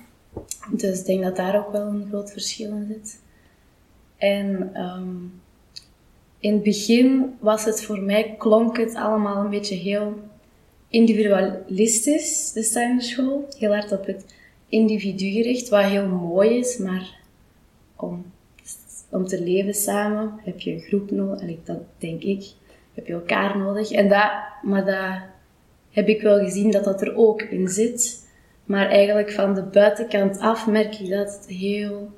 [0.71, 3.21] Dus ik denk dat daar ook wel een groot verschil in zit.
[4.17, 5.41] En um,
[6.39, 10.19] in het begin was het voor mij, klonk het allemaal een beetje heel
[10.89, 13.49] individualistisch, de Steiner school.
[13.59, 14.25] Heel hard op het
[14.75, 17.17] individu gericht, wat heel mooi is, maar
[17.97, 18.25] om,
[19.11, 22.45] om te leven samen heb je een groep nodig, dat denk ik,
[22.95, 23.91] heb je elkaar nodig.
[23.91, 24.31] En dat,
[24.63, 25.33] maar dat
[25.91, 28.23] heb ik wel gezien dat dat er ook in zit.
[28.65, 32.11] Maar eigenlijk van de buitenkant af merk ik dat het heel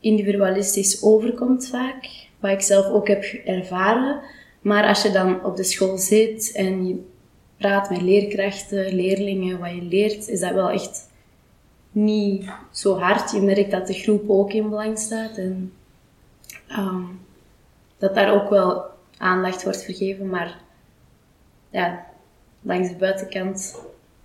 [0.00, 2.08] individualistisch overkomt vaak.
[2.40, 4.20] Wat ik zelf ook heb ervaren.
[4.60, 6.96] Maar als je dan op de school zit en je
[7.56, 11.10] praat met leerkrachten, leerlingen, wat je leert, is dat wel echt
[11.92, 13.30] niet zo hard.
[13.30, 15.72] Je merkt dat de groep ook in belang staat en
[16.78, 17.20] um,
[17.98, 18.84] dat daar ook wel
[19.16, 20.60] aandacht wordt vergeven, maar
[21.70, 22.06] ja,
[22.60, 23.80] langs de buitenkant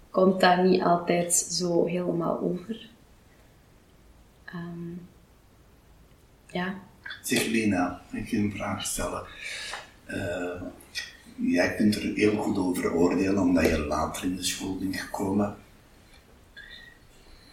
[0.10, 2.90] komt dat niet altijd zo helemaal over.
[4.56, 5.08] Um,
[6.48, 6.76] ja.
[7.22, 9.24] Zeg ik ga een vraag stellen.
[10.08, 10.62] Uh,
[11.36, 15.56] jij kunt er heel goed over oordelen omdat je later in de school bent gekomen.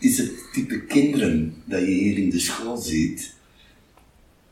[0.05, 3.35] Is het type kinderen dat je hier in de school ziet,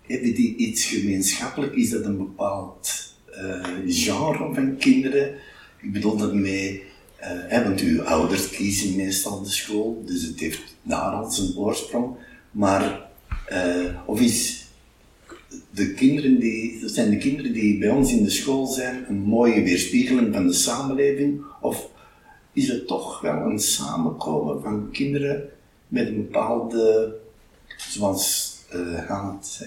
[0.02, 1.74] hebben die iets gemeenschappelijk?
[1.74, 5.34] Is dat een bepaald uh, genre van kinderen?
[5.80, 6.82] Ik bedoel daarmee,
[7.50, 12.16] uh, want uw ouders kiezen meestal de school, dus het heeft daar al zijn oorsprong.
[12.50, 13.10] Maar,
[13.52, 14.66] uh, of is
[15.70, 19.62] de kinderen die, zijn de kinderen die bij ons in de school zijn een mooie
[19.62, 21.42] weerspiegeling van de samenleving?
[21.60, 21.90] Of
[22.52, 25.48] is het toch wel een samenkomen van kinderen
[25.88, 27.14] met een bepaalde,
[27.76, 29.64] zoals uh, Hans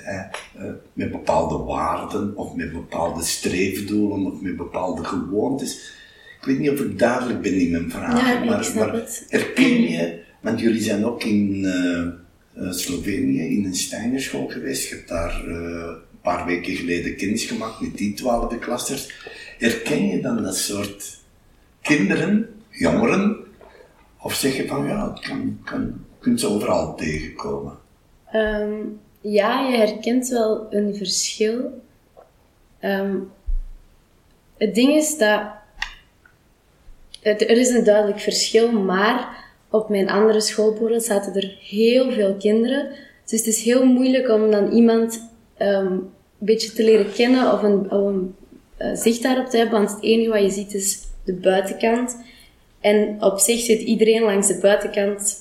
[0.93, 5.93] met bepaalde waarden of met bepaalde streefdoelen of met bepaalde gewoontes.
[6.39, 9.25] Ik weet niet of ik duidelijk ben in mijn vraag, Ja, maar, maar het.
[9.29, 12.01] herken je, want jullie zijn ook in eh,
[12.63, 14.89] eh, Slovenië in een Steinerschool geweest.
[14.89, 19.11] Je hebt daar eh, een paar weken geleden kennis gemaakt met die twaalfde klassers.
[19.57, 21.19] Herken je dan dat soort
[21.81, 23.37] kinderen, jongeren,
[24.21, 27.77] of zeg je van ja, het kan, kan, kunt ze overal tegenkomen?
[28.31, 28.73] Ehm,
[29.21, 31.81] ja, je herkent wel een verschil.
[32.79, 33.15] Ehm,
[34.57, 35.41] het ding is dat
[37.21, 42.11] het, er is een duidelijk verschil, maar op mijn andere school bijvoorbeeld zaten er heel
[42.11, 42.89] veel kinderen.
[43.25, 47.63] Dus het is heel moeilijk om dan iemand ehm, een beetje te leren kennen of
[47.63, 48.35] een, of een
[48.77, 52.17] eh, zicht daarop te hebben, want het enige wat je ziet is de buitenkant.
[52.85, 55.37] En op zich ziet iedereen langs de buitenkant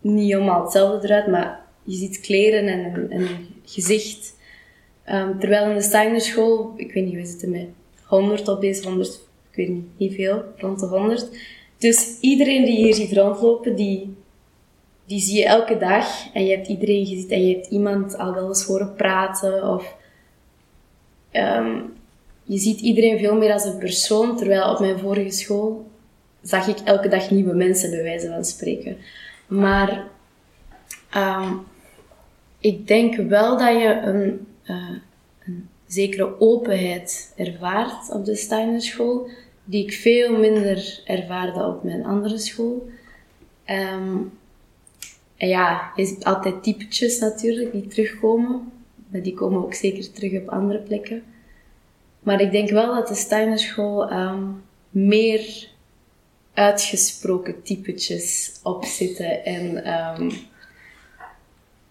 [0.00, 4.34] niet helemaal hetzelfde eruit, maar je ziet kleren en een, en een gezicht.
[5.04, 7.66] Ehm, terwijl in de Steinerschool, ik weet niet, we zitten met
[8.04, 11.28] 100 op deze 100, ik weet niet, niet veel, rond de 100.
[11.78, 14.14] Dus iedereen die hier ziet rondlopen, die,
[15.06, 16.32] die zie je elke dag.
[16.32, 19.68] En je hebt iedereen gezien en je hebt iemand al wel eens horen praten.
[19.68, 19.96] Of,
[21.30, 21.80] ehm,
[22.44, 25.90] je ziet iedereen veel meer als een persoon, terwijl op mijn vorige school
[26.42, 28.96] zag ik elke dag nieuwe mensen, bij wijze van spreken.
[29.46, 30.06] Maar
[31.10, 31.54] ehm,
[32.58, 34.96] ik denk wel dat je een, eh,
[35.46, 39.28] een zekere openheid ervaart op de Steinerschool,
[39.64, 42.88] die ik veel minder ervaarde op mijn andere school.
[43.64, 44.16] Ehm,
[45.36, 48.72] en ja, ziet altijd typetjes natuurlijk die terugkomen,
[49.08, 51.22] maar die komen ook zeker terug op andere plekken.
[52.18, 54.42] Maar ik denk wel dat de Steinerschool ehm,
[54.90, 55.71] meer
[56.54, 60.30] uitgesproken typetjes op zitten en ehm,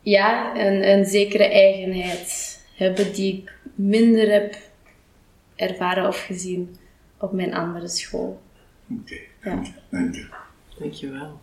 [0.01, 4.55] ja, een, een zekere eigenheid hebben die ik minder heb
[5.55, 6.75] ervaren of gezien
[7.17, 8.41] op mijn andere school.
[8.99, 9.61] Oké, Ja.
[9.89, 10.27] dank je.
[10.79, 11.39] Dankjewel.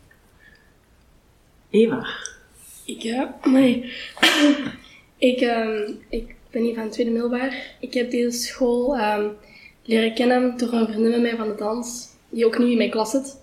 [1.71, 2.07] Eva.
[2.85, 3.93] Ik, ja, nee.
[5.31, 7.77] ik, ehm, ik ben hier van het tweede middelbaar.
[7.81, 9.29] Ik heb deze school ehm,
[9.83, 12.91] leren kennen door een vriendin met mij van de dans, die ook nu in mijn
[12.91, 13.41] klas zit.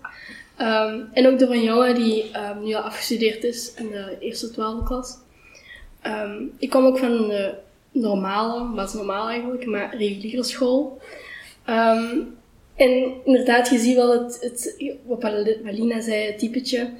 [0.56, 4.50] Ehm, en ook door een jongen die ehm, nu al afgestudeerd is in de eerste
[4.50, 5.16] twaalfde klas.
[6.00, 7.54] Ehm, ik kom ook van de
[7.90, 11.00] normale, wat is normaal eigenlijk, maar reguliere school.
[12.76, 15.18] En inderdaad, je ziet wel het, het wat
[15.62, 16.90] Palina zei, het typetje.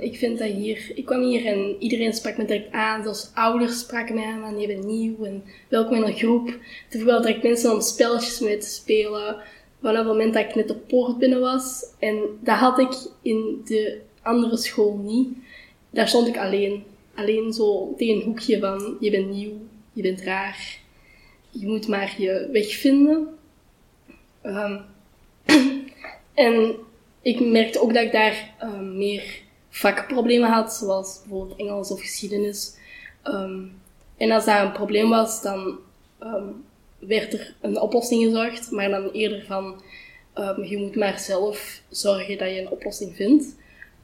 [0.00, 3.02] Ik vind dat hier, ik kwam hier en iedereen sprak me direct aan.
[3.02, 6.48] Zelfs ouders spraken mij aan, van je nieuw en welkom in een groep.
[6.90, 9.36] Er vroegen direct mensen om spelletjes mee te spelen.
[9.84, 11.84] Vanaf het moment dat ik net de poort binnen was.
[11.98, 15.28] En dat had ik in de andere school niet.
[15.90, 16.84] Daar stond ik alleen.
[17.14, 19.52] Alleen zo tegen een hoekje van, je bent nieuw,
[19.92, 20.78] je bent raar.
[21.50, 23.28] Je moet maar je weg vinden.
[24.42, 24.80] Ehm,
[26.34, 26.74] en
[27.22, 32.76] ik merkte ook dat ik daar ehm, meer vakproblemen had, zoals bijvoorbeeld Engels of geschiedenis.
[33.22, 33.60] Ehm,
[34.16, 35.78] en als daar een probleem was, dan
[37.06, 39.82] werd er een oplossing gezocht, maar dan eerder van
[40.34, 43.56] ehm, je moet maar zelf zorgen dat je een oplossing vindt.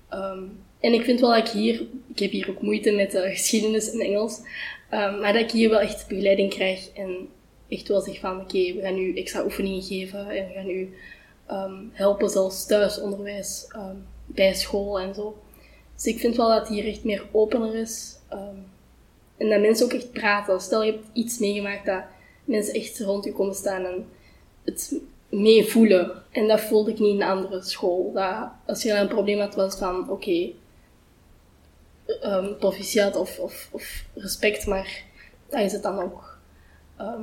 [0.09, 0.43] Ehm,
[0.81, 3.91] en ik vind wel dat ik hier, ik heb hier ook moeite met eh, geschiedenis
[3.91, 4.41] en Engels,
[4.91, 7.29] ehm, maar dat ik hier wel echt begeleiding krijg en
[7.69, 10.95] echt wel zeg van oké, we gaan nu extra oefeningen geven en we gaan u
[11.93, 13.67] helpen zelfs thuisonderwijs
[14.27, 15.39] bij school en zo.
[15.95, 18.19] Dus ik vind wel dat hier echt meer opener is.
[19.37, 20.61] en dat mensen ook echt praten.
[20.61, 22.03] Stel je hebt iets meegemaakt dat
[22.51, 24.07] mensen echt rond je komen staan en
[24.65, 26.23] het meevoelen.
[26.31, 28.13] En dat voelde ik niet in een andere school.
[28.13, 30.51] Dat als je een probleem had, was van oké,
[32.21, 35.03] ehm, proficiat of, of, of respect, maar
[35.49, 36.39] dat is het dan ook.
[36.97, 37.23] Ehm,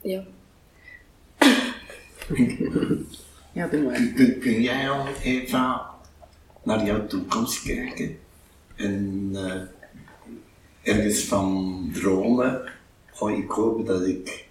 [0.00, 0.24] ja.
[3.52, 3.94] Ja, doe maar.
[3.94, 5.90] Kun, kun, kun jij al, Eva,
[6.62, 8.18] naar jouw toekomst kijken?
[8.74, 12.72] En eh, ergens van dromen?
[13.18, 14.45] Oh, ik hoop dat ik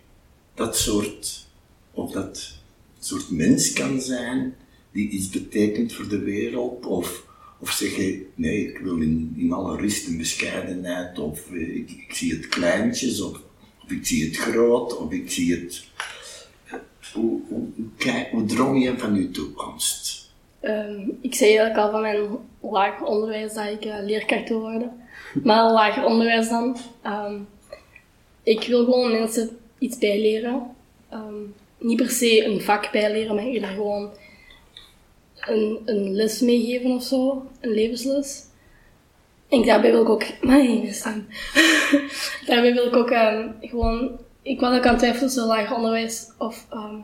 [0.56, 1.48] dat soort,
[1.92, 2.54] of dat
[3.00, 4.56] soort mens kan zijn
[4.92, 6.86] die iets betekent voor de wereld.
[6.86, 7.26] Of,
[7.60, 11.20] of zeg je, nee, ik wil in, in alle rust en bescheidenheid.
[11.20, 13.40] Of eh, ik, ik zie het kleintjes, of,
[13.88, 15.84] ik zie het groot, of ik zie het...
[17.14, 17.68] Hoe, hoe,
[18.32, 20.30] hoe, hoe je van je toekomst?
[20.60, 24.92] Ehm, ik zei eigenlijk al van mijn lager onderwijs dat ik eh, leerkracht wil worden.
[25.44, 26.78] Maar lager onderwijs dan.
[27.02, 27.40] Ehm,
[28.44, 30.76] ik wil gewoon mensen iets bijleren.
[31.10, 31.42] Ehm,
[31.78, 34.10] niet per se een vak bijleren, maar eerder gewoon
[35.36, 37.46] een, een les meegeven of zo.
[37.62, 38.44] Een levensles.
[39.50, 40.26] En daarbij wil ik ook...
[40.42, 41.28] Mijn stem.
[42.48, 44.20] daarbij wil ik ook ehm, gewoon...
[44.42, 46.96] Ik was ook aan het twijfelen tussen onderwijs of ehm,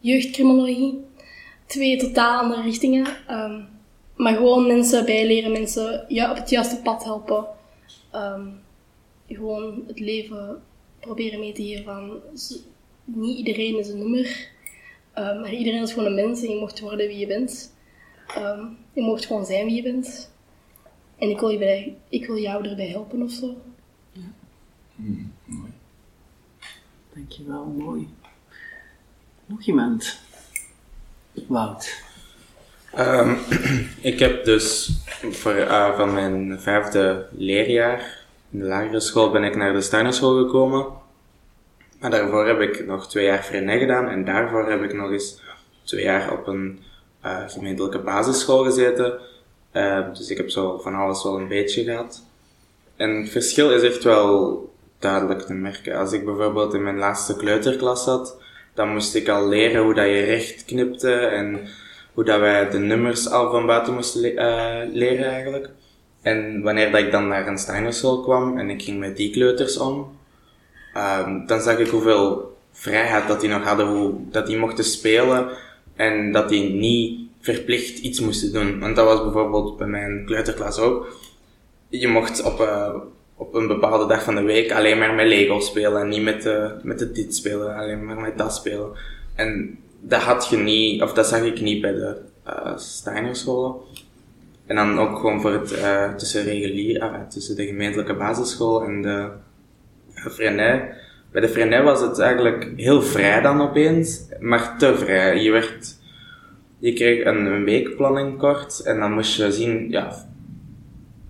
[0.00, 1.04] jeugdcriminologie.
[1.66, 3.06] Twee totaal andere richtingen.
[4.16, 7.46] Maar gewoon mensen bijleren, mensen ja, op het juiste pad helpen.
[9.28, 10.62] Gewoon het leven
[11.02, 12.20] proberen mee te geven van...
[13.04, 14.48] Niet iedereen is een nummer.
[15.12, 17.74] ehm, maar iedereen is gewoon een mens en je mocht worden wie je bent.
[18.26, 20.30] Ehm, je mocht gewoon zijn wie je bent.
[21.18, 23.56] En ik wil, je bij, ik wil jou erbij helpen of zo.
[27.14, 28.08] Dankjewel, mooi.
[29.46, 30.20] Nog iemand?
[31.32, 32.02] Wout.
[32.92, 33.34] Ehm,
[34.10, 34.90] ik heb dus
[35.30, 38.21] voor, eh, van mijn vijfde leerjaar
[38.52, 40.86] in de lagere school ben ik naar de Steinerschool gekomen.
[42.00, 45.40] Maar daarvoor heb ik nog twee jaar Freinet gedaan en daarvoor heb ik nog eens
[45.84, 46.80] twee jaar op een
[47.20, 49.18] eh, gemeentelijke basisschool gezeten.
[49.70, 52.22] Eh, dus ik heb zo van alles wel een beetje gehad.
[52.96, 55.96] En het verschil is echt wel duidelijk te merken.
[55.96, 58.40] Als ik bijvoorbeeld in mijn laatste kleuterklas zat,
[58.74, 61.68] dan moest ik al leren hoe dat je recht knipte en
[62.14, 65.70] hoe dat wij de nummers al van buiten moesten eh, leren eigenlijk.
[66.22, 69.78] En wanneer dat ik dan naar een Steinerschool kwam en ik ging met die kleuters
[69.78, 70.16] om,
[70.94, 75.48] ehm, dan zag ik hoeveel vrijheid dat die nog hadden, hoe dat die mochten spelen
[75.96, 78.80] en dat die niet verplicht iets moesten doen.
[78.80, 81.16] Want dat was bijvoorbeeld bij mijn kleuterklas ook.
[81.88, 82.94] Je mocht op, eh,
[83.36, 86.42] op een bepaalde dag van de week alleen maar met Lego spelen en niet met,
[86.42, 88.90] de met de dit spelen, alleen maar met dat spelen.
[89.34, 92.16] En dat had je niet, of dat zag ik niet bij de
[92.46, 93.74] uh.
[94.72, 99.02] En dan ook gewoon voor het, eh, tussen regulier, ah, tussen de gemeentelijke basisschool en
[99.02, 99.28] de
[100.14, 100.82] uh, Freinet.
[101.30, 105.42] Bij de Freinet was het eigenlijk heel vrij dan opeens, maar te vrij.
[105.42, 105.96] Je werd,
[106.78, 110.12] je kreeg een, weekplanning kort en dan moest je zien, ja,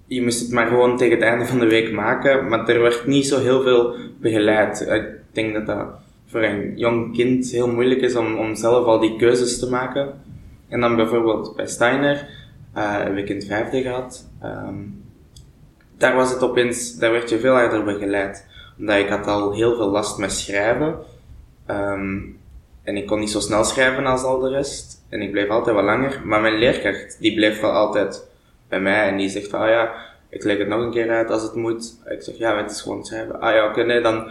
[0.07, 3.07] je moest het maar gewoon tegen het einde van de week maken, maar er werd
[3.07, 4.81] niet zo heel veel begeleid.
[4.81, 5.87] Ik denk dat dat
[6.27, 10.21] voor een jong kind heel moeilijk is om, om zelf al die keuzes te maken.
[10.69, 12.42] En dan bijvoorbeeld bij Steiner uh,
[12.81, 14.29] heb ik in het vijfde gehad.
[14.45, 15.05] Um,
[15.97, 18.47] daar was het opeens, daar werd je veel harder begeleid.
[18.79, 20.99] Omdat ik had al heel veel last met schrijven.
[21.71, 22.41] Um,
[22.83, 25.05] en ik kon niet zo snel schrijven als al de rest.
[25.09, 26.21] En ik bleef altijd wat langer.
[26.25, 28.29] Maar mijn leerkracht, die bleef wel altijd
[28.69, 29.09] bij mij.
[29.09, 29.95] En die zegt van, ah ja,
[30.29, 31.97] ik leg het nog een keer uit als het moet.
[32.07, 33.41] Ik zeg, ja, het is gewoon schrijven.
[33.41, 34.31] Ah ja, oké, nee, dan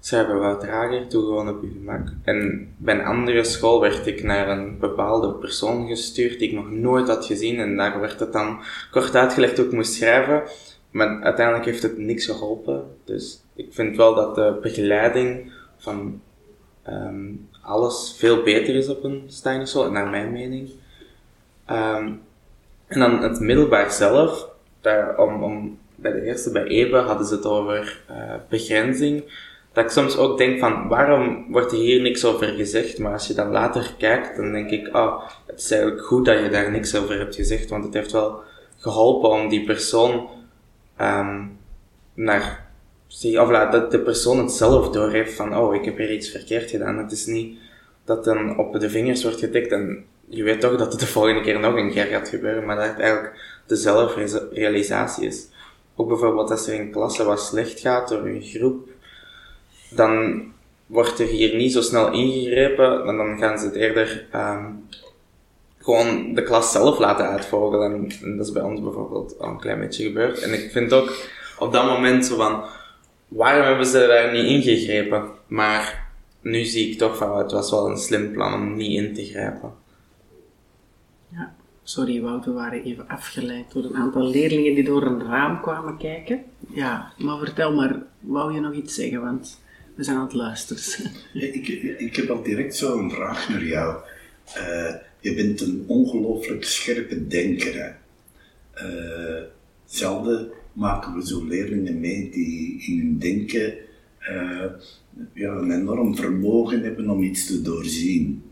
[0.00, 2.08] we wat trager, doe gewoon op je gemak.
[2.22, 6.70] En bij een andere school werd ik naar een bepaalde persoon gestuurd die ik nog
[6.70, 7.58] nooit had gezien.
[7.58, 10.42] En daar werd het dan kort uitgelegd hoe ik moest schrijven.
[10.90, 12.84] Maar uiteindelijk heeft het niks geholpen.
[13.04, 16.20] Dus ik vind wel dat de begeleiding van
[16.88, 20.70] um, alles veel beter is op een Steinerschool, naar mijn mening.
[21.70, 22.20] Um,
[22.86, 24.48] en dan het middelbaar zelf,
[24.80, 29.24] daar, om, om, bij de eerste, bij Ebe, hadden ze het over uh, begrenzing
[29.72, 32.98] dat ik soms ook denk van, waarom wordt er hier niks over gezegd?
[32.98, 36.38] Maar als je dan later kijkt, dan denk ik, oh, het is eigenlijk goed dat
[36.38, 38.40] je daar niks over hebt gezegd, want het heeft wel
[38.76, 40.28] geholpen om die persoon
[41.00, 41.58] um,
[42.14, 42.70] naar,
[43.24, 46.98] of dat de persoon het zelf doorheeft van, oh, ik heb hier iets verkeerd gedaan.
[46.98, 47.58] Het is niet
[48.04, 51.40] dat dan op de vingers wordt getikt en je weet toch dat het de volgende
[51.40, 55.48] keer nog een keer gaat gebeuren, maar dat het eigenlijk de zelfrealisatie is.
[55.96, 58.88] Ook bijvoorbeeld als er in klasse wat slecht gaat door een groep,
[59.90, 60.42] dan
[60.86, 64.88] wordt er hier niet zo snel ingegrepen en dan gaan ze het eerder um,
[65.78, 67.92] gewoon de klas zelf laten uitvogelen.
[67.92, 70.38] En, en, dat is bij ons bijvoorbeeld al een klein beetje gebeurd.
[70.38, 71.26] En ik vind ook
[71.58, 72.64] op dat moment zo van,
[73.28, 75.28] waarom hebben ze daar niet ingegrepen?
[75.46, 76.08] Maar
[76.40, 79.24] nu zie ik toch van, het was wel een slim plan om niet in te
[79.24, 79.72] grijpen.
[81.28, 85.60] Ja, sorry Wout, we waren even afgeleid door een aantal leerlingen die door een raam
[85.60, 86.44] kwamen kijken.
[86.68, 89.20] Ja, maar vertel maar, wou je nog iets zeggen?
[89.20, 89.60] Want
[90.04, 91.12] zijn aan het luisteren.
[91.32, 93.96] ik, ik heb al direct zo een vraag naar jou.
[94.56, 97.96] Uh, je bent een ongelooflijk scherpe denker.
[98.74, 99.42] Uh,
[99.84, 103.74] zelden maken we zo leerlingen mee die in hun denken
[105.32, 108.42] ja, een enorm vermogen hebben om iets te doorzien.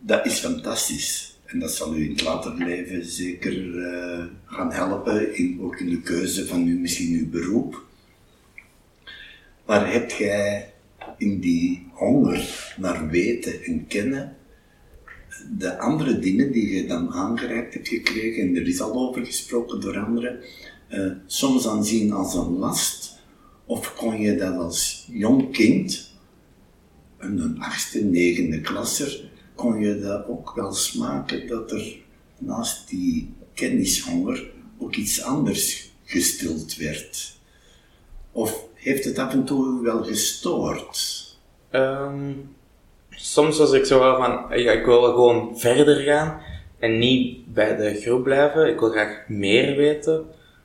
[0.00, 1.36] dat is fantastisch.
[1.46, 3.52] En dat zal u in het later leven zeker
[4.46, 7.84] gaan helpen, in, ook in de keuze van u, misschien uw beroep.
[9.66, 10.72] Maar heb jij
[11.18, 14.36] in die honger naar weten en kennen
[15.58, 19.80] de andere dingen die je dan aangereikt hebt gekregen, en er is al over gesproken
[19.80, 20.40] door anderen,
[20.90, 23.20] uh, soms aanzien als een last?
[23.64, 26.10] Of kon je dat als jong kind,
[27.18, 31.96] een achtste, negende klasser, kon je dat ook wel smaken dat er
[32.38, 37.36] naast die kennishonger ook iets anders gestild werd?
[38.32, 41.24] Of heeft het af en toe wel gestoord?
[41.70, 42.32] Ehm,
[43.10, 46.40] soms was ik zo van, ja, ik wil gewoon verder gaan
[46.78, 48.68] en niet bij de groep blijven.
[48.68, 50.24] Ik wil graag meer weten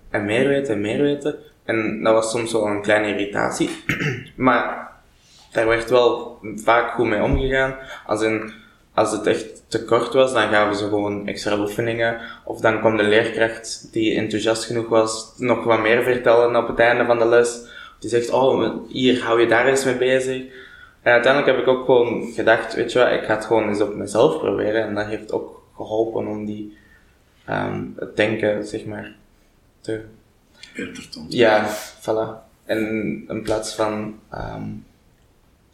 [0.09, 1.35] en meer weten en meer weten.
[1.65, 3.69] En dat was soms wel een kleine irritatie.
[4.35, 4.91] maar
[5.51, 7.75] daar werd wel vaak goed mee omgegaan.
[8.05, 8.25] Als,
[8.93, 12.19] als het echt te kort was, dan gaven ze gewoon extra oefeningen.
[12.45, 16.79] Of dan kwam de leerkracht die enthousiast genoeg was, nog wat meer vertellen op het
[16.79, 17.75] einde van de les.
[17.99, 20.41] Die zegt, oh, hier, hou je daar eens mee bezig.
[21.01, 23.81] En uiteindelijk heb ik ook gewoon gedacht, weet je wat, ik ga het gewoon eens
[23.81, 24.83] op mezelf proberen.
[24.83, 26.77] En dat heeft ook geholpen om die,
[27.49, 29.15] um, het denken, zeg maar,
[29.81, 30.01] te...
[31.27, 31.69] Ja,
[32.01, 32.45] voilà.
[32.65, 32.79] En
[33.27, 34.85] in plaats van um,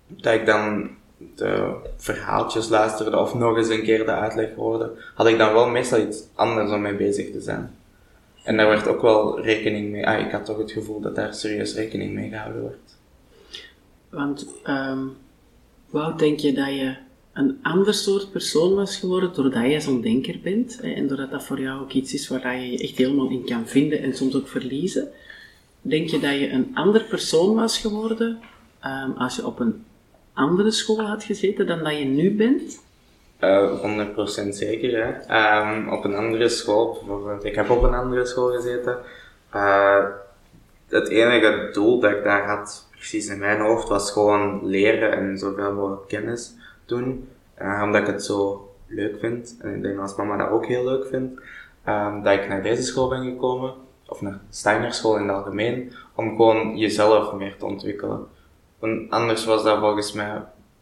[0.08, 0.90] dat ik dan
[1.36, 5.68] de verhaaltjes luisterde of nog eens een keer de uitleg hoorde, had ik dan wel
[5.68, 7.76] meestal iets anders om mee bezig te zijn.
[8.44, 11.34] En daar werd ook wel rekening mee, ah, ik had toch het gevoel dat daar
[11.34, 12.98] serieus rekening mee gehouden werd.
[14.10, 15.16] Want, um,
[15.90, 16.96] Wout, denk je dat je
[17.34, 21.60] een ander soort persoon was geworden doordat je zo'n denker bent en doordat dat voor
[21.60, 24.48] jou ook iets is waar je je echt helemaal in kan vinden en soms ook
[24.48, 25.08] verliezen?
[25.82, 28.40] Denk je dat je een ander persoon was geworden
[28.86, 29.84] um, als je op een
[30.34, 32.80] andere school had gezeten dan dat je nu bent?
[33.44, 35.24] Uh, 100% zeker.
[35.28, 35.62] Hè.
[35.62, 38.98] Um, op een andere school, bijvoorbeeld, ik heb op een andere school gezeten.
[39.56, 40.06] Uh,
[40.88, 45.38] het enige doel dat ik daar had, precies in mijn hoofd, was gewoon leren en
[45.38, 47.30] zoveel mogelijk kennis doen.
[47.62, 49.58] Uh, omdat ik het zo leuk vind.
[49.60, 51.42] En ik denk als mama dat ook heel leuk vindt.
[51.88, 53.74] Um, dat ik naar deze school ben gekomen,
[54.08, 58.28] of naar Steiner school in het algemeen, om gewoon jezelf meer te ontwikkelen.
[58.80, 60.42] Want anders was dat volgens mij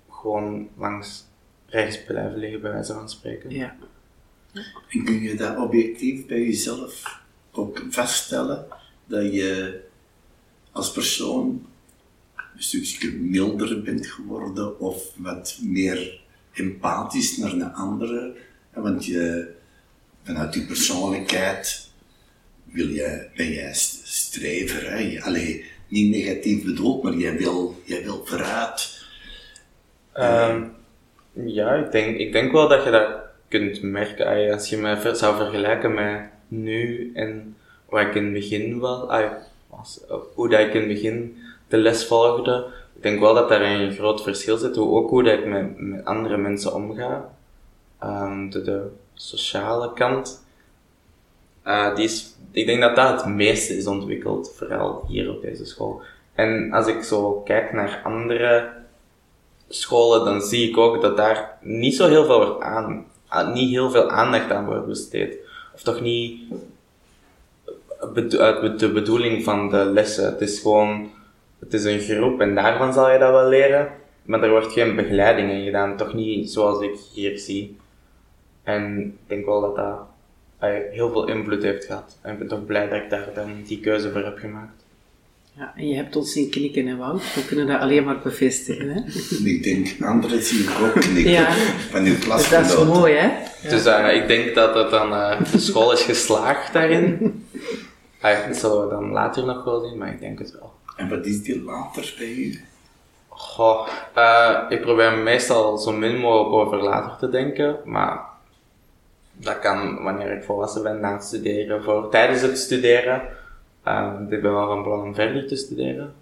[0.10, 1.30] gewoon langs
[1.72, 3.50] rechts blijven liggen, bij wijze van spreken.
[3.50, 3.76] Ja.
[4.90, 7.20] En kun je dat objectief bij jezelf
[7.52, 8.66] ook vaststellen?
[9.06, 9.82] Dat je
[10.72, 11.66] als persoon
[12.56, 16.22] een stukje milder bent geworden of wat meer
[16.54, 18.36] empathisch naar de andere?
[18.74, 19.54] Want je,
[20.24, 21.90] vanuit je persoonlijkheid
[22.64, 24.92] wil je, ben jij strever.
[24.92, 25.22] Hè?
[25.22, 29.06] Allee, niet negatief bedoeld, maar jij wil, jij wil vooruit.
[30.18, 30.80] Um,
[31.34, 33.08] ja, ik denk, ik denk wel dat je dat
[33.48, 34.52] kunt merken.
[34.52, 37.56] Als je me zou vergelijken met nu en
[37.86, 39.30] waar ik in het begin was,
[39.70, 40.02] was
[40.34, 42.66] hoe dat ik in het begin de les volgde,
[42.96, 44.78] ik denk wel dat daar een groot verschil zit.
[44.78, 47.30] Ook hoe dat ik met, andere mensen omga.
[48.04, 50.44] Um, de, sociale kant.
[51.68, 55.66] Uh, die is, ik denk dat dat het meeste is ontwikkeld, vooral hier op deze
[55.66, 56.02] school.
[56.34, 58.70] En als ik zo kijk naar andere
[59.74, 63.06] scholen, dan zie ik ook dat daar niet zo heel veel wordt aan,
[63.54, 65.38] niet heel veel aandacht aan wordt besteed.
[65.74, 66.42] Of toch niet
[68.38, 70.26] uit de bedoeling van de lessen.
[70.26, 71.12] Het is gewoon,
[71.60, 73.90] het is een groep en daarvan zal je dat wel leren.
[74.24, 77.78] Maar er wordt geen begeleiding in gedaan, toch niet zoals ik hier zie.
[78.64, 80.00] En ik denk wel dat dat
[80.92, 82.18] heel veel invloed heeft gehad.
[82.22, 84.81] En ik ben toch blij dat ik daar dan die keuze voor heb gemaakt.
[85.54, 87.34] Ja, en je hebt ons zien knikken en Wout.
[87.36, 88.90] We kunnen dat alleen maar bevestigen.
[88.90, 89.02] Hè?
[89.52, 91.52] Ik denk, anderen zien ik ook knikken ja.
[91.90, 92.40] van uw klas.
[92.40, 93.28] Dus dat is mooi, hè?
[93.64, 93.70] Ja.
[93.70, 97.46] Dus uh, ik denk dat het dan, uh, de school is geslaagd daarin.
[98.24, 100.74] uh, dat zullen we dan later nog wel zien, maar ik denk het wel.
[100.96, 102.60] En wat is die later bij u?
[103.28, 103.88] Goh,
[104.18, 108.20] uh, ik probeer meestal zo min mogelijk over later te denken, maar
[109.34, 111.84] dat kan wanneer ik volwassen ben na het studeren.
[111.84, 113.22] Voor tijdens het studeren,
[113.88, 116.14] uh, ik ben wel van plan om verder te studeren.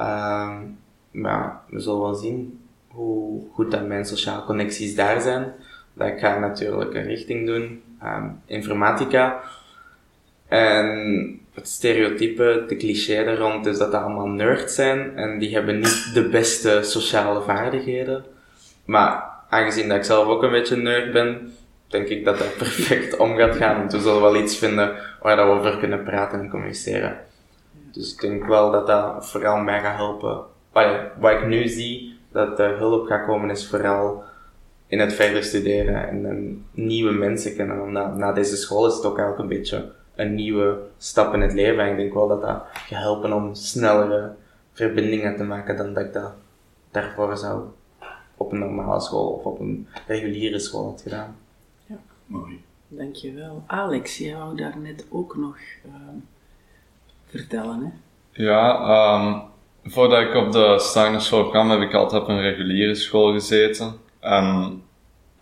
[0.00, 0.58] Uh,
[1.10, 5.52] maar we zullen wel zien hoe goed dat mijn sociale connecties daar zijn.
[5.92, 9.40] Dat ik ga natuurlijk een richting doen, um, informatica.
[10.48, 15.54] En het stereotype, de cliché er rond is dat dat allemaal nerds zijn en die
[15.54, 18.24] hebben niet de beste sociale vaardigheden.
[18.84, 21.52] Maar aangezien dat ik zelf ook een beetje nerd ben,
[21.88, 23.76] denk ik dat dat perfect om gaat gaan.
[23.76, 27.16] Want we zullen wel iets vinden waar dat we over kunnen praten en communiceren.
[27.92, 30.40] Dus ik denk wel dat dat vooral mij gaat helpen.
[31.18, 34.24] Wat ik nu zie, dat de hulp gaat komen, is vooral
[34.86, 37.82] in het verder studeren en, en nieuwe mensen kennen.
[37.82, 41.52] Omdat na deze school is het ook eigenlijk een beetje een nieuwe stap in het
[41.52, 41.84] leven.
[41.84, 44.30] En ik denk wel dat dat gaat helpen om snellere
[44.72, 46.32] verbindingen te maken dan dat ik dat
[46.90, 47.62] daarvoor zou
[48.36, 51.36] op een normale school of op een reguliere school had gedaan.
[52.28, 52.64] Mooi.
[52.88, 53.62] Dankjewel.
[53.66, 55.56] Alex, jij wou daar net ook nog
[55.86, 55.92] uh,
[57.26, 57.90] vertellen, hè?
[58.42, 59.42] Ja, um,
[59.90, 63.92] voordat ik op de Steiner school kwam, heb ik altijd op een reguliere school gezeten.
[64.20, 64.44] En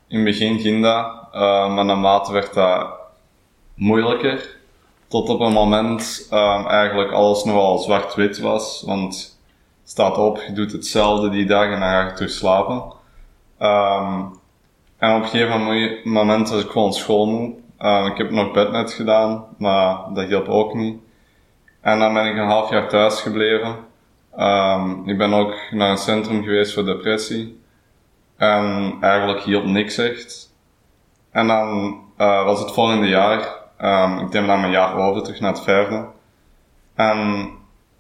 [0.09, 2.91] in het begin ging dat, uh, maar naarmate werd dat
[3.75, 4.57] moeilijker.
[5.09, 8.83] tot op een moment um, eigenlijk alles nogal zwart-wit was.
[8.87, 9.41] Want
[9.85, 12.93] staat op, je doet hetzelfde die dag en dan ga je terug slapen.
[13.61, 14.39] Um,
[14.99, 17.55] en op een gegeven moment was ik gewoon schoolmoe.
[17.81, 20.99] Uh, ik heb nog bednet gedaan, maar dat hielp ook niet.
[21.81, 23.77] En dan ben ik een half jaar thuis gebleven.
[24.39, 27.61] Um, ik ben ook naar een centrum geweest voor depressie.
[28.37, 30.55] En eigenlijk hielp niks echt.
[31.31, 33.49] En dan uh, was het volgende jaar.
[33.81, 36.07] Um, ik deed dan mijn jaar over, terug naar het vijfde.
[36.95, 37.51] En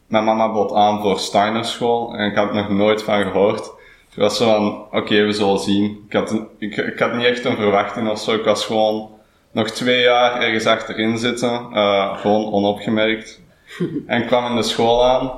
[0.06, 2.14] mijn mama bood aan voor Steiner school.
[2.14, 3.72] En ik had nog nooit van gehoord.
[4.16, 6.04] Ik was zo van, oké, okay, we zullen zien.
[6.06, 8.34] Ik had, ik, ik had niet echt een verwachting of zo.
[8.34, 9.10] Ik was gewoon
[9.52, 11.66] nog twee jaar ergens achterin zitten.
[11.72, 13.40] Uh, gewoon onopgemerkt.
[14.06, 15.32] en kwam in de school aan.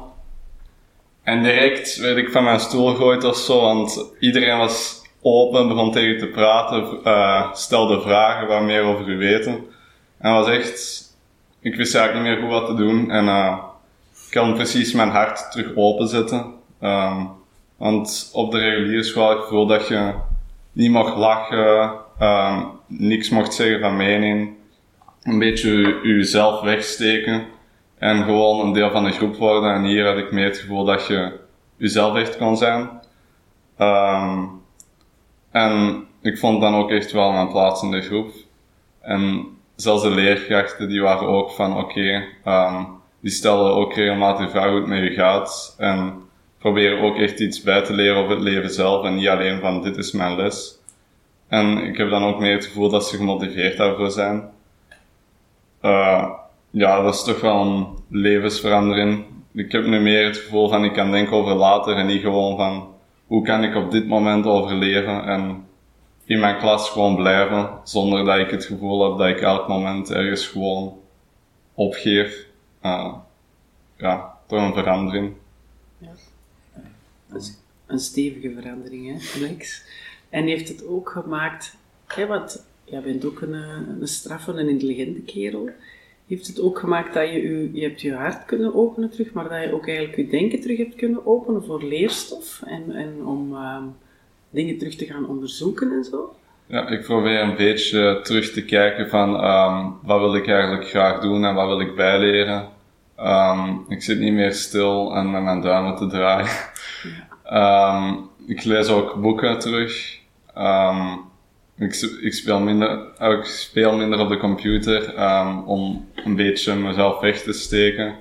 [1.23, 5.93] En direct werd ik van mijn stoel gegooid of zo, want iedereen was open, begon
[5.93, 9.65] tegen te praten, uh, stelde vragen, wat meer over u weten.
[10.19, 11.03] En was echt,
[11.61, 13.11] ik wist eigenlijk niet meer goed wat te doen.
[13.11, 13.59] En uh,
[14.27, 16.55] ik kan precies mijn hart terug openzetten.
[16.83, 17.38] Um,
[17.79, 20.15] want op de reguliere school had ik gevoel dat je
[20.73, 24.57] niet mocht lachen, um, niks mocht zeggen van mening,
[25.23, 27.47] een beetje jezelf wegsteken
[27.99, 29.75] en gewoon een deel van de groep worden.
[29.75, 31.41] En hier had ik meer het gevoel dat je
[31.77, 32.91] jezelf echt kon zijn.
[33.79, 34.63] Um,
[35.51, 38.31] en ik vond dan ook echt wel mijn plaats in de groep.
[39.01, 42.87] En zelfs de leerkrachten die waren ook van oké, okay, um,
[43.21, 45.75] die stelden ook regelmatig vraag hoe het met je gaat.
[45.79, 46.28] En
[46.59, 49.83] proberen ook echt iets bij te leren over het leven zelf en niet alleen van
[49.83, 50.79] dit is mijn les.
[51.49, 54.51] En ik heb dan ook meer het gevoel dat ze gemotiveerd daarvoor zijn.
[55.83, 56.31] Uh,
[56.71, 59.25] ja, dat is toch wel een levensverandering.
[59.53, 62.57] Ik heb nu meer het gevoel van ik kan denken over later en niet gewoon
[62.57, 62.89] van
[63.27, 65.67] hoe kan ik op dit moment overleven en
[66.25, 70.11] in mijn klas gewoon blijven zonder dat ik het gevoel heb dat ik elk moment
[70.11, 70.99] ergens gewoon
[71.75, 72.47] opgeef.
[72.83, 73.15] Uh,
[73.97, 75.33] ja, toch een verandering.
[75.99, 76.09] Ja.
[77.33, 79.57] Dat is een stevige verandering, hè?
[80.29, 81.77] En heeft het ook gemaakt,
[82.07, 83.53] hè, want jij bent ook een,
[84.01, 85.71] een straffe, een intelligente kerel
[86.29, 89.49] heeft het ook gemaakt dat je, je, je hebt je hart kunnen openen terug, maar
[89.49, 93.53] dat je ook eigenlijk je denken terug hebt kunnen openen voor leerstof en, en om
[93.53, 93.77] uh,
[94.51, 96.35] dingen terug te gaan onderzoeken en zo?
[96.67, 101.21] Ja, ik probeer een beetje terug te kijken van um, wat wil ik eigenlijk graag
[101.21, 102.69] doen en wat wil ik bijleren.
[103.21, 106.51] Um, ik zit niet meer stil en met mijn duimen te draaien.
[107.03, 107.97] Ja.
[107.97, 110.19] Um, ik lees ook boeken terug.
[110.59, 111.21] Um,
[111.77, 117.21] ik, ik, speel minder, ik speel minder op de computer um, om een beetje mezelf
[117.21, 118.15] weg te steken.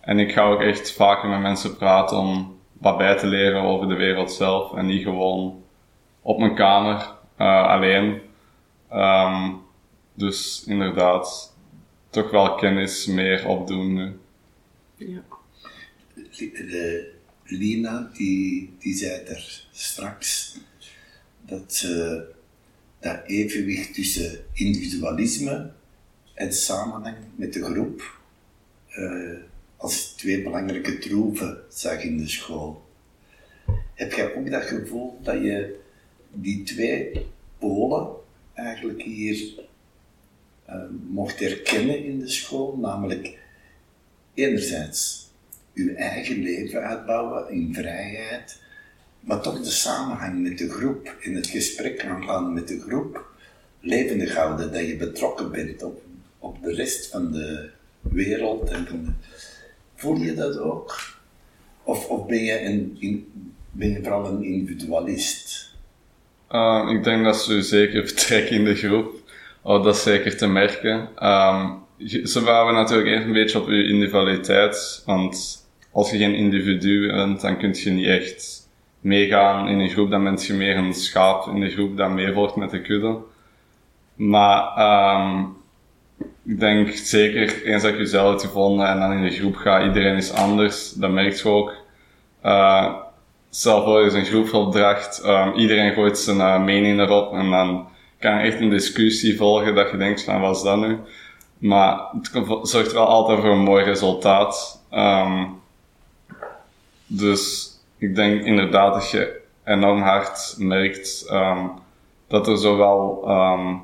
[0.00, 3.88] En ik ga ook echt vaker met mensen praten om wat bij te leren over
[3.88, 4.74] de wereld zelf.
[4.74, 5.62] En niet gewoon
[6.22, 8.20] op mijn kamer uh, alleen.
[8.92, 9.64] Um,
[10.14, 11.56] dus inderdaad,
[12.10, 14.18] toch wel kennis meer opdoen nu.
[14.96, 15.22] Ja.
[16.14, 17.14] De,
[17.46, 20.56] Lina, die, die zei er straks
[21.40, 22.24] dat ze
[23.00, 25.70] dat evenwicht tussen individualisme
[26.34, 28.20] en samenhang met de groep
[28.98, 29.38] uh,
[29.76, 32.84] als twee belangrijke troeven zag in de school.
[33.94, 35.78] Heb jij ook dat gevoel dat je
[36.32, 37.26] die twee
[37.58, 38.08] polen
[38.54, 39.64] eigenlijk hier
[40.68, 43.38] uh, mocht herkennen in de school, namelijk
[44.34, 45.25] enerzijds
[45.76, 48.60] uw eigen leven uitbouwen in vrijheid,
[49.20, 53.24] maar toch de samenhang met de groep, in het gesprek aangaan met de groep,
[53.80, 56.02] levendig houden, dat je betrokken bent op,
[56.38, 57.70] op de rest van de
[58.00, 58.70] wereld.
[58.70, 59.18] En.
[59.94, 61.14] Voel je dat ook?
[61.82, 63.26] Of, of ben, je een,
[63.70, 65.74] ben je vooral een individualist?
[66.50, 69.14] Uh, ik denk dat ze zeker vertrekken in de groep.
[69.62, 71.08] Oh, dat is zeker te merken.
[71.26, 71.84] Um,
[72.24, 75.65] ze bouwen natuurlijk even een beetje op je individualiteit, want
[75.96, 78.68] als je geen individu bent, dan kun je niet echt
[79.00, 82.56] meegaan in een groep, dan ben je meer een schaap in de groep dat meevolgt
[82.56, 83.16] met de kudde.
[84.14, 84.78] Maar
[85.20, 85.56] um,
[86.44, 89.84] ik denk zeker, eens dat je jezelf hebt gevonden en dan in de groep gaat,
[89.84, 91.74] iedereen is anders, dat merk je ook.
[92.44, 92.94] Uh,
[93.50, 97.88] stel voor, je een groepsopdracht, um, iedereen gooit zijn uh, mening erop en dan
[98.18, 100.98] kan echt een discussie volgen dat je denkt van, wat is dat nu?
[101.58, 104.84] Maar het zorgt wel altijd voor een mooi resultaat.
[104.92, 105.64] Um,
[107.06, 111.70] dus ik denk inderdaad dat je enorm hard merkt um,
[112.26, 113.82] dat er zowel um,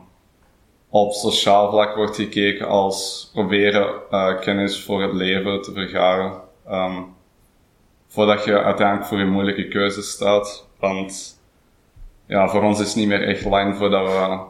[0.89, 6.41] op sociaal vlak wordt gekeken als proberen uh, kennis voor het leven te vergaren.
[6.70, 7.14] Um,
[8.09, 10.66] voordat je uiteindelijk voor een moeilijke keuze staat.
[10.79, 11.41] Want
[12.27, 14.41] ja, voor ons is het niet meer echt lang voordat we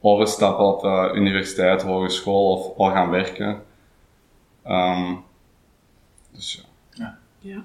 [0.00, 3.62] overstappen op uh, universiteit, hogeschool of al gaan werken.
[6.32, 6.73] Dus ja.
[7.44, 7.64] Ja.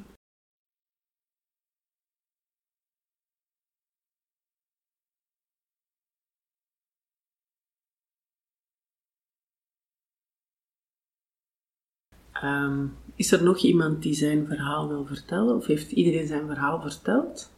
[12.34, 15.56] Ehm, is er nog iemand die zijn verhaal wil vertellen?
[15.56, 17.52] Of heeft iedereen zijn verhaal verteld?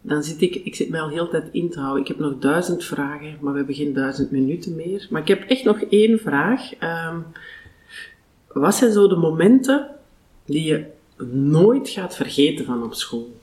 [0.00, 2.02] Dan zit ik, ik zit mij al heel tijd in te houden.
[2.02, 5.06] Ik heb nog duizend vragen, maar we hebben geen duizend minuten meer.
[5.10, 6.74] Maar ik heb echt nog één vraag.
[6.74, 7.20] Ehm,
[8.48, 10.00] wat zijn zo de momenten
[10.44, 10.86] die je
[11.26, 13.40] nooit gaat vergeten van op school?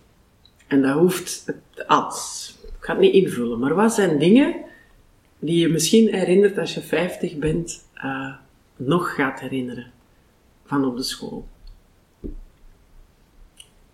[0.68, 1.54] En dat hoeft
[1.88, 2.48] als.
[2.62, 4.56] Ik ga het niet invullen, maar wat zijn dingen
[5.40, 7.88] die je misschien herinnert als je 50 bent?
[7.96, 8.34] Uh,
[8.76, 9.92] nog gaat herinneren
[10.66, 11.48] van op de school?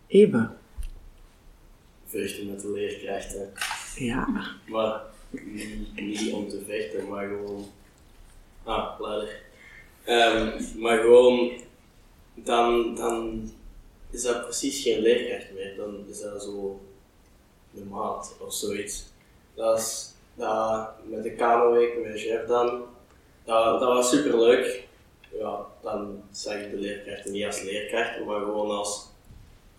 [0.08, 0.58] Eva.
[2.06, 3.52] Vechten met de leerkrachten.
[3.96, 4.28] Ja.
[4.68, 7.66] Maar niet, niet om te vechten, maar gewoon.
[8.64, 9.44] Ah, luider.
[10.08, 11.52] Um, maar gewoon,
[12.36, 13.50] dan, dan
[14.10, 15.76] is dat precies geen leerkracht meer.
[15.76, 16.80] Dan is dat zo
[17.72, 19.04] de maat of zoiets.
[19.54, 22.84] Dat is dat, met de kamerweek met chef dan
[23.46, 24.88] dat, dat was super leuk.
[25.40, 29.08] Ja, dan zag ik de leerkrachten niet als leerkrachten, maar gewoon als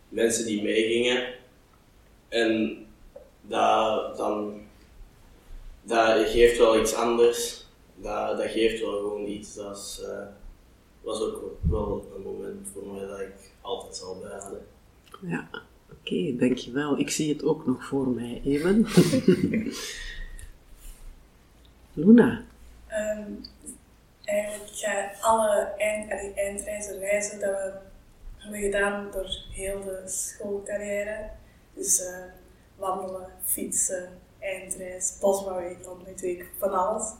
[0.09, 1.35] mensen die meegingen.
[2.29, 2.79] En
[3.41, 4.61] dat, dan,
[5.83, 7.65] dat geeft wel iets anders.
[7.95, 9.55] Dat, dat geeft wel gewoon iets.
[9.55, 10.03] Dat
[11.07, 14.67] was ook wel een moment voor mij dat ik altijd zal bijhouden.
[15.21, 15.49] Ja,
[15.91, 16.99] oké, dankjewel.
[16.99, 18.87] Ik zie het ook nog voor mij, even.
[21.93, 22.45] Luna.
[22.91, 23.41] Um,
[24.25, 27.73] eigenlijk ga alle eind, allee, eindreizen, reizen dat we
[28.37, 31.31] hebben gedaan door heel de schoolcarrière.
[31.75, 32.25] Dus uh,
[32.77, 37.13] wandelen, fietsen, eindreis, bosbouwweek, landweek, van alles.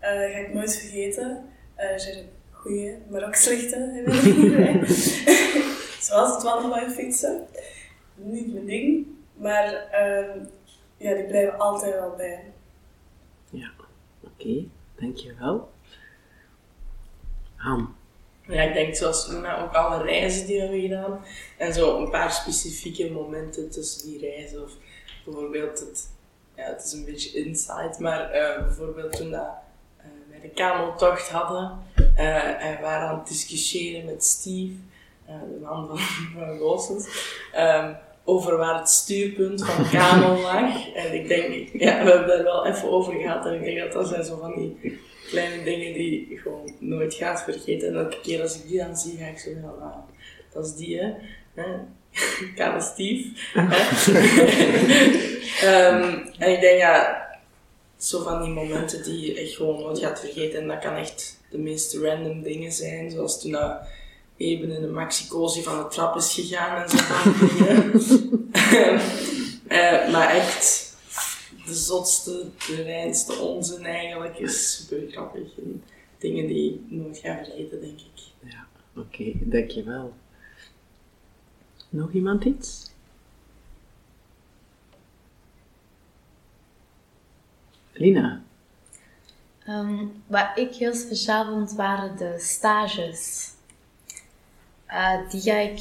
[0.00, 1.50] Uh, ga ik nooit vergeten.
[1.76, 2.36] Uh, er zijn
[2.68, 4.02] goede, maar ook slechte
[6.00, 7.46] Zoals het wandelen en fietsen.
[8.14, 10.42] Niet mijn ding, maar uh,
[10.96, 12.52] ja, die blijven altijd wel bij.
[13.50, 13.70] Ja,
[14.20, 15.70] oké, okay, dankjewel.
[17.56, 17.94] Han.
[18.46, 21.24] Ja, ik denk zoals Luna ook alle reizen die we hebben gedaan.
[21.56, 24.62] En zo een paar specifieke momenten tussen die reizen.
[24.62, 24.72] Of
[25.24, 26.10] bijvoorbeeld, het,
[26.54, 29.48] ja, het is een beetje insight, maar uh, bijvoorbeeld toen dat,
[30.42, 31.78] de kameltocht hadden.
[32.18, 34.72] Uh, en waren aan het discussiëren met Steve,
[35.26, 35.98] de man van,
[36.36, 37.08] van Goossens.
[37.56, 37.96] Um,
[38.28, 40.92] over waar het stuurpunt van de kamel lag.
[40.94, 43.46] En ik denk, ja, we hebben daar wel even over gehad.
[43.46, 47.14] En ik denk dat dat zijn zo van die kleine dingen die je gewoon nooit
[47.14, 47.88] gaat vergeten.
[47.88, 49.96] En elke keer als ik die dan zie, ga ik zo van, ah,
[50.52, 51.14] dat is die, hè.
[52.56, 53.28] Kale Steve.
[55.64, 57.27] um, en ik denk, ja,
[57.98, 60.60] zo van die momenten die je echt gewoon nooit gaat vergeten.
[60.60, 63.80] En dat kan echt de meest random dingen zijn, zoals toen dat
[64.36, 68.00] even in de maxicosi van de trap is gegaan en zo van dingen.
[69.68, 70.96] uh, maar echt
[71.66, 75.58] de zotste, de reinste onzin eigenlijk is super grappig.
[75.58, 75.82] En
[76.18, 78.22] dingen die ik nooit ga vergeten, denk ik.
[78.40, 80.12] Ja, oké, okay, dankjewel.
[81.88, 82.87] Nog iemand iets?
[87.98, 88.42] Lina?
[89.68, 93.50] Um, wat ik heel speciaal vond, waren de stages.
[94.88, 95.80] Uh, die ga ik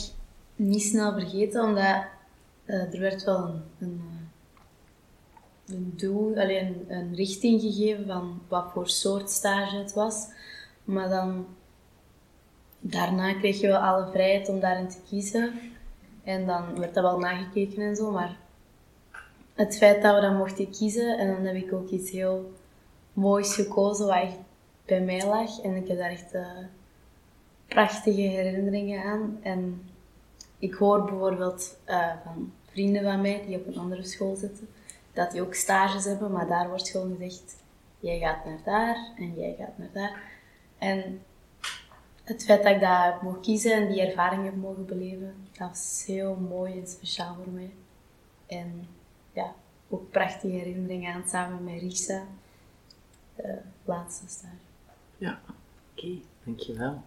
[0.56, 2.04] niet snel vergeten, omdat
[2.66, 4.18] uh, er werd wel een, een
[5.68, 10.28] een doel, alleen een richting gegeven van wat voor soort stage het was.
[10.84, 11.46] Maar dan
[12.80, 15.60] daarna kreeg je wel alle vrijheid om daarin te kiezen.
[16.24, 18.38] En dan werd dat wel nagekeken en zo, maar
[19.58, 22.52] het feit dat we dan mochten kiezen en dan heb ik ook iets heel
[23.14, 24.38] moois gekozen wat echt
[24.86, 25.62] bij mij lag.
[25.62, 26.48] En ik heb daar echt uh,
[27.68, 29.40] prachtige herinneringen aan.
[29.42, 29.90] En
[30.60, 34.68] ik hoor bijvoorbeeld uh, van vrienden van mij die op een andere school zitten,
[35.14, 37.56] dat die ook stages hebben, maar daar wordt gewoon gezegd,
[38.00, 40.22] jij gaat naar daar en jij gaat naar daar.
[40.78, 41.22] En
[42.24, 46.04] het feit dat ik daar mocht kiezen en die ervaring heb mogen beleven, dat was
[46.06, 47.72] heel mooi en speciaal voor mij.
[48.48, 48.88] En
[49.90, 52.24] ook prachtige herinneringen aan samen met Risa,
[53.36, 54.54] de laatste stage.
[55.18, 55.40] Ja,
[55.96, 56.08] oké,
[56.44, 57.04] dankjewel.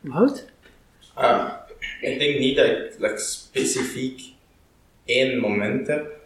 [0.00, 0.46] Wout?
[1.18, 1.52] Uh,
[2.00, 4.34] ik denk niet dat ik like, specifiek
[5.04, 6.16] één moment heb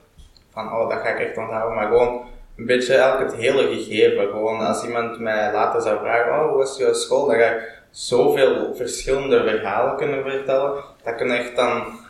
[0.50, 4.28] van oh, dat ga ik echt onthouden, maar gewoon een beetje elk het hele gegeven.
[4.28, 7.26] Gewoon als iemand mij later zou vragen, oh, hoe was je school?
[7.26, 10.84] Dan ga ik zoveel verschillende verhalen kunnen vertellen.
[11.02, 12.00] Dat kan echt dan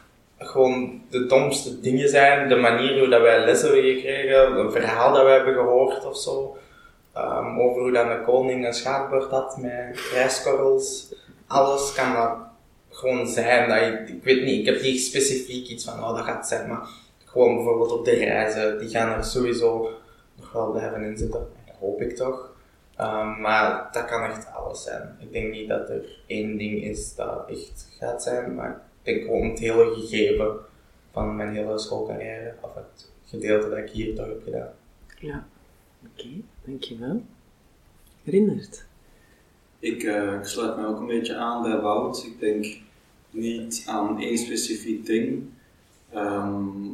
[0.44, 2.48] gewoon de domste dingen zijn.
[2.48, 6.16] De manier hoe dat wij les hebben gekregen, een verhaal dat wij hebben gehoord of
[6.16, 6.56] zo.
[7.12, 11.14] Ehm, over hoe dat de koning een schaakbord had met rijstkorrels.
[11.46, 12.36] Alles kan dat
[12.90, 13.68] gewoon zijn.
[13.68, 16.88] Dat ik weet niet, ik heb niet specifiek iets van, oh dat gaat zijn, maar
[17.24, 19.90] gewoon bijvoorbeeld op de reizen, die gaan er sowieso
[20.34, 21.48] nog wel blijven in zitten.
[21.66, 22.50] Dat hoop ik toch.
[22.96, 25.16] Ehm, maar dat kan echt alles zijn.
[25.20, 29.48] Ik denk niet dat er één ding is dat echt gaat zijn, maar denk gewoon
[29.48, 30.56] het hele gegeven
[31.10, 34.72] van mijn hele schoolcarrière, of het gedeelte dat ik hier toch heb gedaan.
[35.18, 35.46] Ja,
[36.06, 36.28] oké,
[36.64, 37.22] dankjewel.
[38.24, 38.84] Rindert?
[39.78, 42.24] Ik, eh, ik sluit me ook een beetje aan bij Wout.
[42.24, 42.78] Ik denk
[43.30, 45.44] niet aan één specifiek ding.
[46.10, 46.90] Ehm,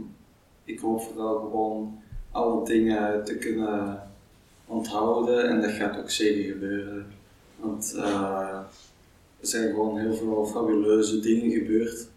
[0.64, 4.02] ik hoop vooral gewoon alle dingen te kunnen
[4.66, 7.06] onthouden en dat gaat ook zeker gebeuren.
[7.56, 8.60] Want uh,
[9.40, 12.08] er zijn gewoon heel veel fabuleuze dingen gebeurd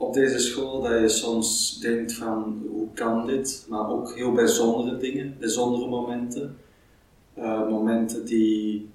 [0.00, 4.96] op deze school dat je soms denkt van hoe kan dit, maar ook heel bijzondere
[4.96, 6.56] dingen, bijzondere momenten.
[7.38, 8.90] Uh, momenten die,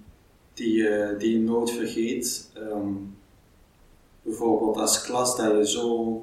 [0.53, 2.51] die, uh, die je nooit vergeet.
[2.57, 3.17] Um,
[4.21, 6.21] bijvoorbeeld als klas dat je zo,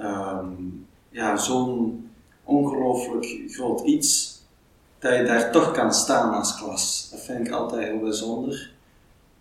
[0.00, 2.08] um, ja, zo'n
[2.44, 4.40] ongelooflijk groot iets,
[4.98, 7.08] dat je daar toch kan staan als klas.
[7.10, 8.70] Dat vind ik altijd heel bijzonder.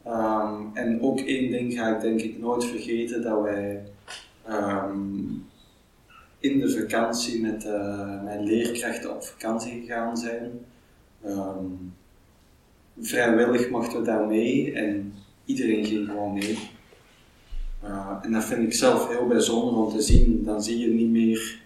[0.08, 3.84] Um, en ook één ding ga ik denk ik nooit vergeten, dat wij
[4.50, 5.46] um,
[6.40, 10.52] in de vakantie met uh, mijn leerkrachten op vakantie gegaan zijn.
[11.26, 11.94] Um,
[13.00, 15.14] vrijwillig mochten we daar mee en
[15.46, 16.58] iedereen ging gewoon mee.
[17.84, 20.44] Uh, en dat vind ik zelf heel bijzonder om te zien.
[20.44, 21.60] Dan zie je niet meer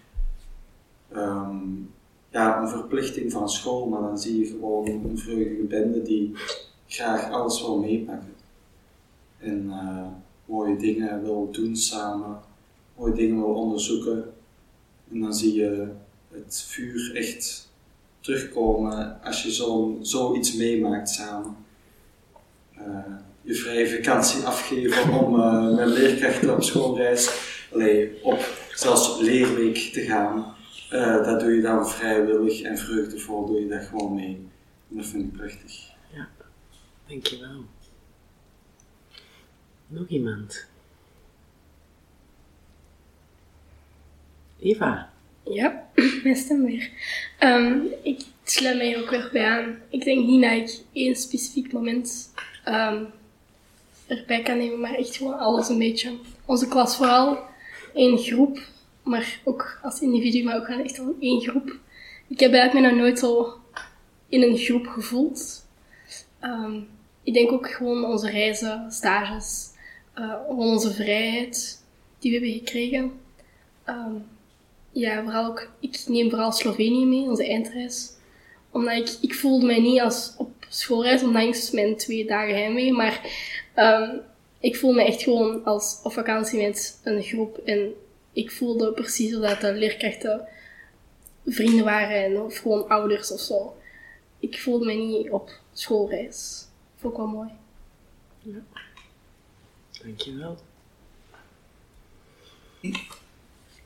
[2.30, 6.32] ja, een verplichting van school, maar dan zie je gewoon een vreugdige bende die
[6.86, 8.31] graag alles wil meepakken.
[9.42, 10.06] En uh,
[10.44, 12.40] mooie dingen wil doen samen
[13.02, 14.32] mooie dingen wil onderzoeken.
[15.10, 15.88] En dan zie je
[16.30, 17.70] het vuur echt
[18.20, 21.56] terugkomen als je zo, zoiets meemaakt samen.
[22.78, 22.96] Uh,
[23.42, 25.34] je vrije vakantie afgeven om
[25.74, 27.30] met leerkrachten op schoolreis,
[27.72, 30.54] allee, op zelfs leerweek te gaan.
[31.24, 34.48] Dat doe je dan vrijwillig en vreugdevol doe je dat gewoon mee.
[34.90, 35.90] En dat vind ik prachtig.
[36.14, 36.28] Ja,
[37.08, 37.64] dankjewel.
[39.92, 40.66] Nog iemand?
[44.60, 45.12] Eva.
[45.42, 45.88] Ja,
[46.24, 46.90] mijn stem weer.
[47.40, 49.78] Um, ik sluit mij ook weer bij aan.
[49.88, 52.32] Ik denk niet dat ik één specifiek moment
[52.68, 53.06] um,
[54.06, 56.18] erbij kan nemen, maar echt gewoon alles een beetje.
[56.44, 57.38] Onze klas vooral,
[57.94, 58.58] één groep,
[59.02, 61.76] maar ook als individu, maar ook gewoon echt al één groep.
[62.28, 63.54] Ik heb eigenlijk me nog nooit zo
[64.28, 65.66] in een groep gevoeld.
[66.40, 66.88] Um,
[67.22, 69.71] ik denk ook gewoon onze reizen, stages,
[70.14, 71.84] uh, onze vrijheid
[72.18, 73.12] die we hebben gekregen.
[73.86, 74.26] Um,
[74.92, 78.10] ja, vooral ook, ik neem vooral Slovenië mee, onze eindreis.
[78.70, 83.20] Omdat ik, ik voelde mij niet als op schoolreis, ondanks mijn twee dagen heimwee, maar
[83.76, 84.20] um,
[84.60, 87.58] ik voel me echt gewoon als op vakantie met een groep.
[87.58, 87.94] En
[88.32, 90.48] ik voelde precies dat de leerkrachten
[91.46, 93.76] vrienden waren en, of gewoon ouders of zo.
[94.38, 96.66] Ik voelde me niet op schoolreis.
[96.96, 97.48] Vond ik wel mooi.
[98.38, 98.62] Ja.
[100.02, 100.56] Dankjewel.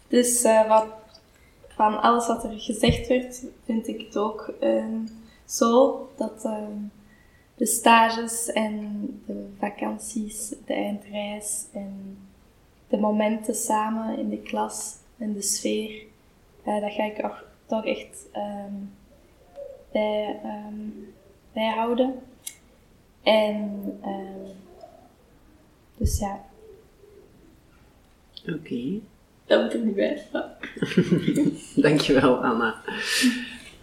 [0.08, 0.86] Dus uh, wat,
[1.68, 4.84] van alles wat er gezegd werd, vind ik het ook uh,
[5.44, 6.58] zo dat uh,
[7.54, 12.18] de stages en de vakanties, de eindreis en
[12.88, 16.02] de momenten samen in de klas en de sfeer,
[16.64, 18.94] dat ga ik ook, toch echt um,
[19.92, 21.14] bij, um,
[21.52, 22.14] bijhouden.
[23.22, 24.65] En um,
[25.96, 26.44] dus ja.
[28.42, 28.58] Oké.
[28.58, 29.02] Okay.
[29.46, 30.22] Dat moet ik niet bij.
[31.84, 32.74] Dankjewel, Anna.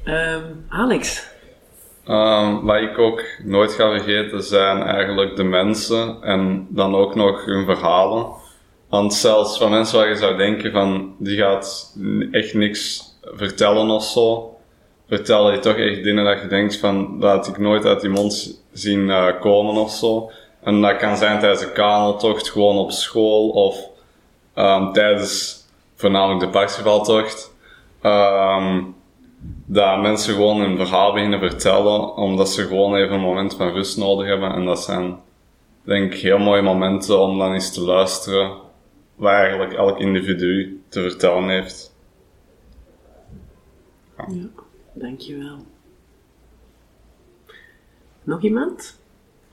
[0.06, 1.32] Um, Alex.
[2.08, 7.46] Um, wat ik ook nooit ga vergeten zijn eigenlijk de mensen en dan ook nog
[7.46, 8.26] hun verhalen.
[8.90, 11.98] Want zelfs van mensen waar je zou denken van die gaat
[12.32, 14.58] echt niks vertellen of zo,
[15.08, 18.10] vertellen die toch echt dingen dat je denkt van dat had ik nooit uit die
[18.10, 20.32] mond zien uh, komen of zo.
[20.64, 23.90] En dat kan zijn tijdens een kaneltocht, gewoon op school of
[24.56, 25.62] um, tijdens
[25.96, 27.56] voornamelijk de Parsifaltocht.
[28.04, 28.96] Um,
[29.66, 33.98] dat mensen gewoon een verhaal beginnen vertellen, omdat ze gewoon even een moment van rust
[33.98, 34.52] nodig hebben.
[34.52, 35.20] En dat zijn,
[35.82, 38.52] denk ik, heel mooie momenten om dan eens te luisteren
[39.16, 41.96] wat eigenlijk elk individu te vertellen heeft.
[44.18, 45.66] Ja dankjewel.
[48.24, 49.02] Nog iemand?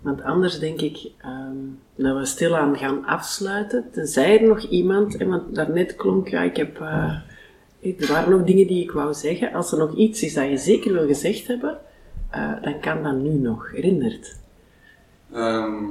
[0.01, 1.57] Want anders denk ik ehm,
[1.95, 3.85] dat we stilaan gaan afsluiten.
[3.93, 7.17] Tenzij er nog iemand, en want daarnet klonk, ja, ik heb, eh,
[7.83, 9.53] er waren nog dingen die ik wou zeggen.
[9.53, 11.79] Als er nog iets is dat je zeker wil gezegd hebben,
[12.31, 13.71] eh, dan kan dat nu nog.
[13.71, 14.37] Herinnert.
[15.33, 15.85] Ehm,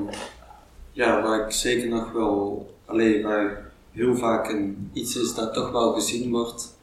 [0.91, 4.55] ja, waar ik zeker nog wel, alleen waar heel vaak
[4.93, 6.77] iets is dat toch wel gezien wordt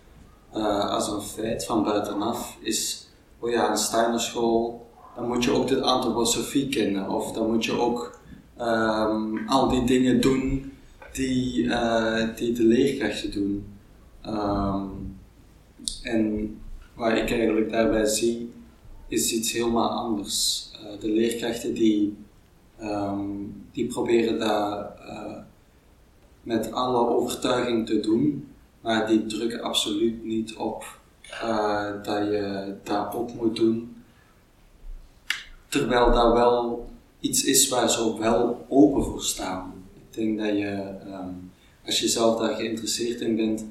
[0.90, 3.08] als een feit van buitenaf, is,
[3.38, 4.85] oh ja, een Steinerschool,
[5.16, 8.18] dan moet je ook de antroposofie kennen, of dan moet je ook
[8.56, 10.72] ehm, al die dingen doen
[11.12, 13.66] die, uh, die de leerkrachten doen.
[14.20, 14.86] Ehm,
[16.02, 16.56] en
[16.94, 18.50] waar ik eigenlijk daarbij zie,
[19.08, 20.70] is iets helemaal anders.
[20.72, 22.16] Uh, de leerkrachten die,
[22.82, 25.36] um, die proberen dat uh,
[26.42, 28.48] met alle overtuiging te doen,
[28.80, 30.84] maar die drukken absoluut niet op
[32.02, 33.95] dat je dat op moet doen.
[35.68, 36.86] Terwijl dat wel
[37.20, 39.74] iets is waar ze ook wel open voor staan.
[39.94, 41.50] Ik denk dat je, um,
[41.84, 43.64] als je zelf daar geïnteresseerd in bent,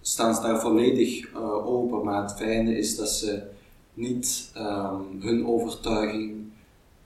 [0.00, 1.34] staan ze daar volledig
[1.64, 2.04] open.
[2.04, 3.42] Maar het fijne is dat ze
[3.94, 6.44] niet um, hun overtuiging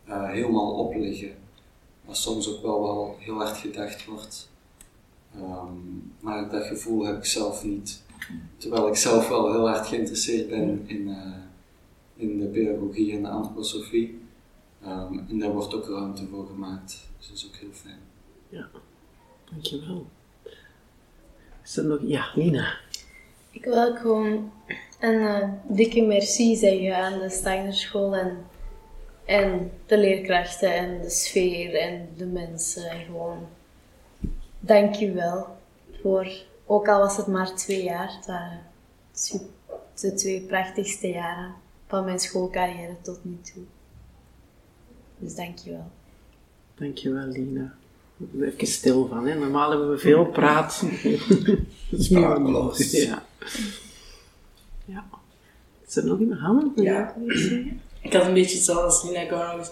[0.08, 1.30] uh, helemaal opleggen.
[2.04, 4.50] Wat soms ook wel, wel heel hard gedacht wordt.
[5.36, 8.02] Um, maar dat gevoel heb ik zelf niet.
[8.56, 11.16] Terwijl ik zelf wel heel hard geïnteresseerd ben in, uh,
[12.18, 14.20] in de pedagogie en de antroposofie.
[14.86, 17.08] Um, en daar wordt ook ruimte voor gemaakt.
[17.18, 18.00] Dus dat is ook heel fijn.
[18.48, 18.68] Ja,
[19.50, 20.06] dankjewel.
[21.64, 21.98] Is er nog...
[22.02, 22.76] Ja, Nina.
[23.50, 24.52] Ik wil gewoon
[25.00, 28.36] een uh, dikke merci zeggen aan de Steinerschool en,
[29.24, 32.90] en de leerkrachten en de sfeer en de mensen.
[32.90, 33.46] En gewoon
[34.60, 35.46] dank je wel
[36.02, 36.32] voor,
[36.66, 38.60] ook al was het maar twee jaar, het waren
[40.00, 41.54] de twee prachtigste jaren
[41.88, 43.62] van mijn schoolcarrière tot nu toe.
[45.18, 45.90] Dus dank je wel.
[46.74, 47.74] Dank je wel, Lina.
[48.40, 49.34] Even stil van, hè.
[49.34, 50.82] Normaal hebben we veel praat.
[51.92, 52.90] Sprakeloos.
[52.90, 53.26] Ja.
[54.84, 55.04] Ja.
[55.86, 56.74] Is er nog iemand?
[56.74, 57.14] Wil ja.
[57.26, 57.80] zeggen?
[58.00, 59.20] Ik had een beetje hetzelfde als Nina.
[59.20, 59.70] Ik wou nog eens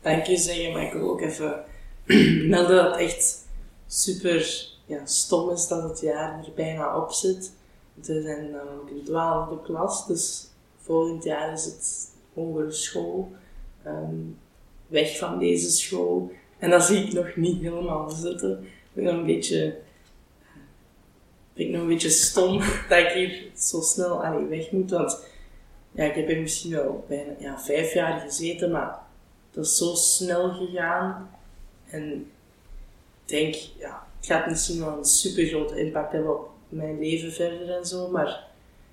[0.00, 1.64] dank je zeggen, maar ik wil ook even
[2.50, 3.46] melden dat het echt
[3.86, 7.52] super ja, stom is dat het jaar er bijna op zit.
[7.94, 10.48] We zijn namelijk in twaalfde klas, dus
[10.84, 13.32] volgend jaar is het hogere school.
[13.86, 14.38] Um,
[14.86, 16.30] weg van deze school.
[16.58, 18.64] En dat zie ik nog niet helemaal zitten.
[18.92, 19.76] Ik ben een beetje
[21.54, 22.58] vind ik nog een beetje stom
[22.88, 24.90] dat ik hier zo snel allee, weg moet.
[24.90, 25.24] Want
[25.90, 28.98] ja, ik heb hier misschien wel bijna ja, vijf jaar gezeten, maar
[29.50, 31.30] dat is zo snel gegaan.
[31.90, 32.12] En
[33.24, 37.32] ik denk, ja, het gaat misschien wel een super grote impact hebben op mijn leven
[37.32, 38.44] verder en zo, maar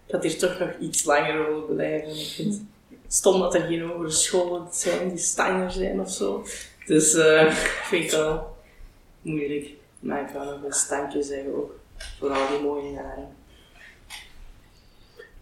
[0.10, 2.10] had hier toch nog iets langer willen blijven.
[2.10, 2.64] Ik vind het
[3.08, 6.46] stom dat er geen hogere scholen zijn die Steiner zijn of zo.
[6.86, 8.58] Dus uh, vind ik wel
[9.22, 9.70] moeilijk.
[10.00, 11.80] Maar ik ga nog een standje zeggen ook
[12.20, 13.28] voor al die mooie jaren.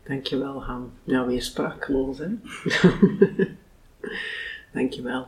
[0.03, 0.91] Dankjewel, Han.
[1.03, 2.27] Ja, weer sprakeloos, hè?
[4.73, 5.27] Dankjewel.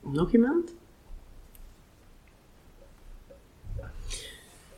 [0.00, 0.70] Nog iemand?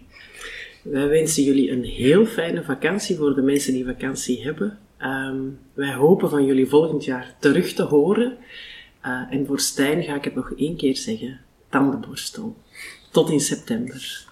[0.81, 4.79] Wij wensen jullie een heel fijne vakantie voor de mensen die vakantie hebben.
[5.03, 8.37] Um, wij hopen van jullie volgend jaar terug te horen.
[9.05, 11.39] Uh, en voor Stijn ga ik het nog één keer zeggen,
[11.69, 12.55] tandenborstel.
[13.11, 14.29] Tot in september.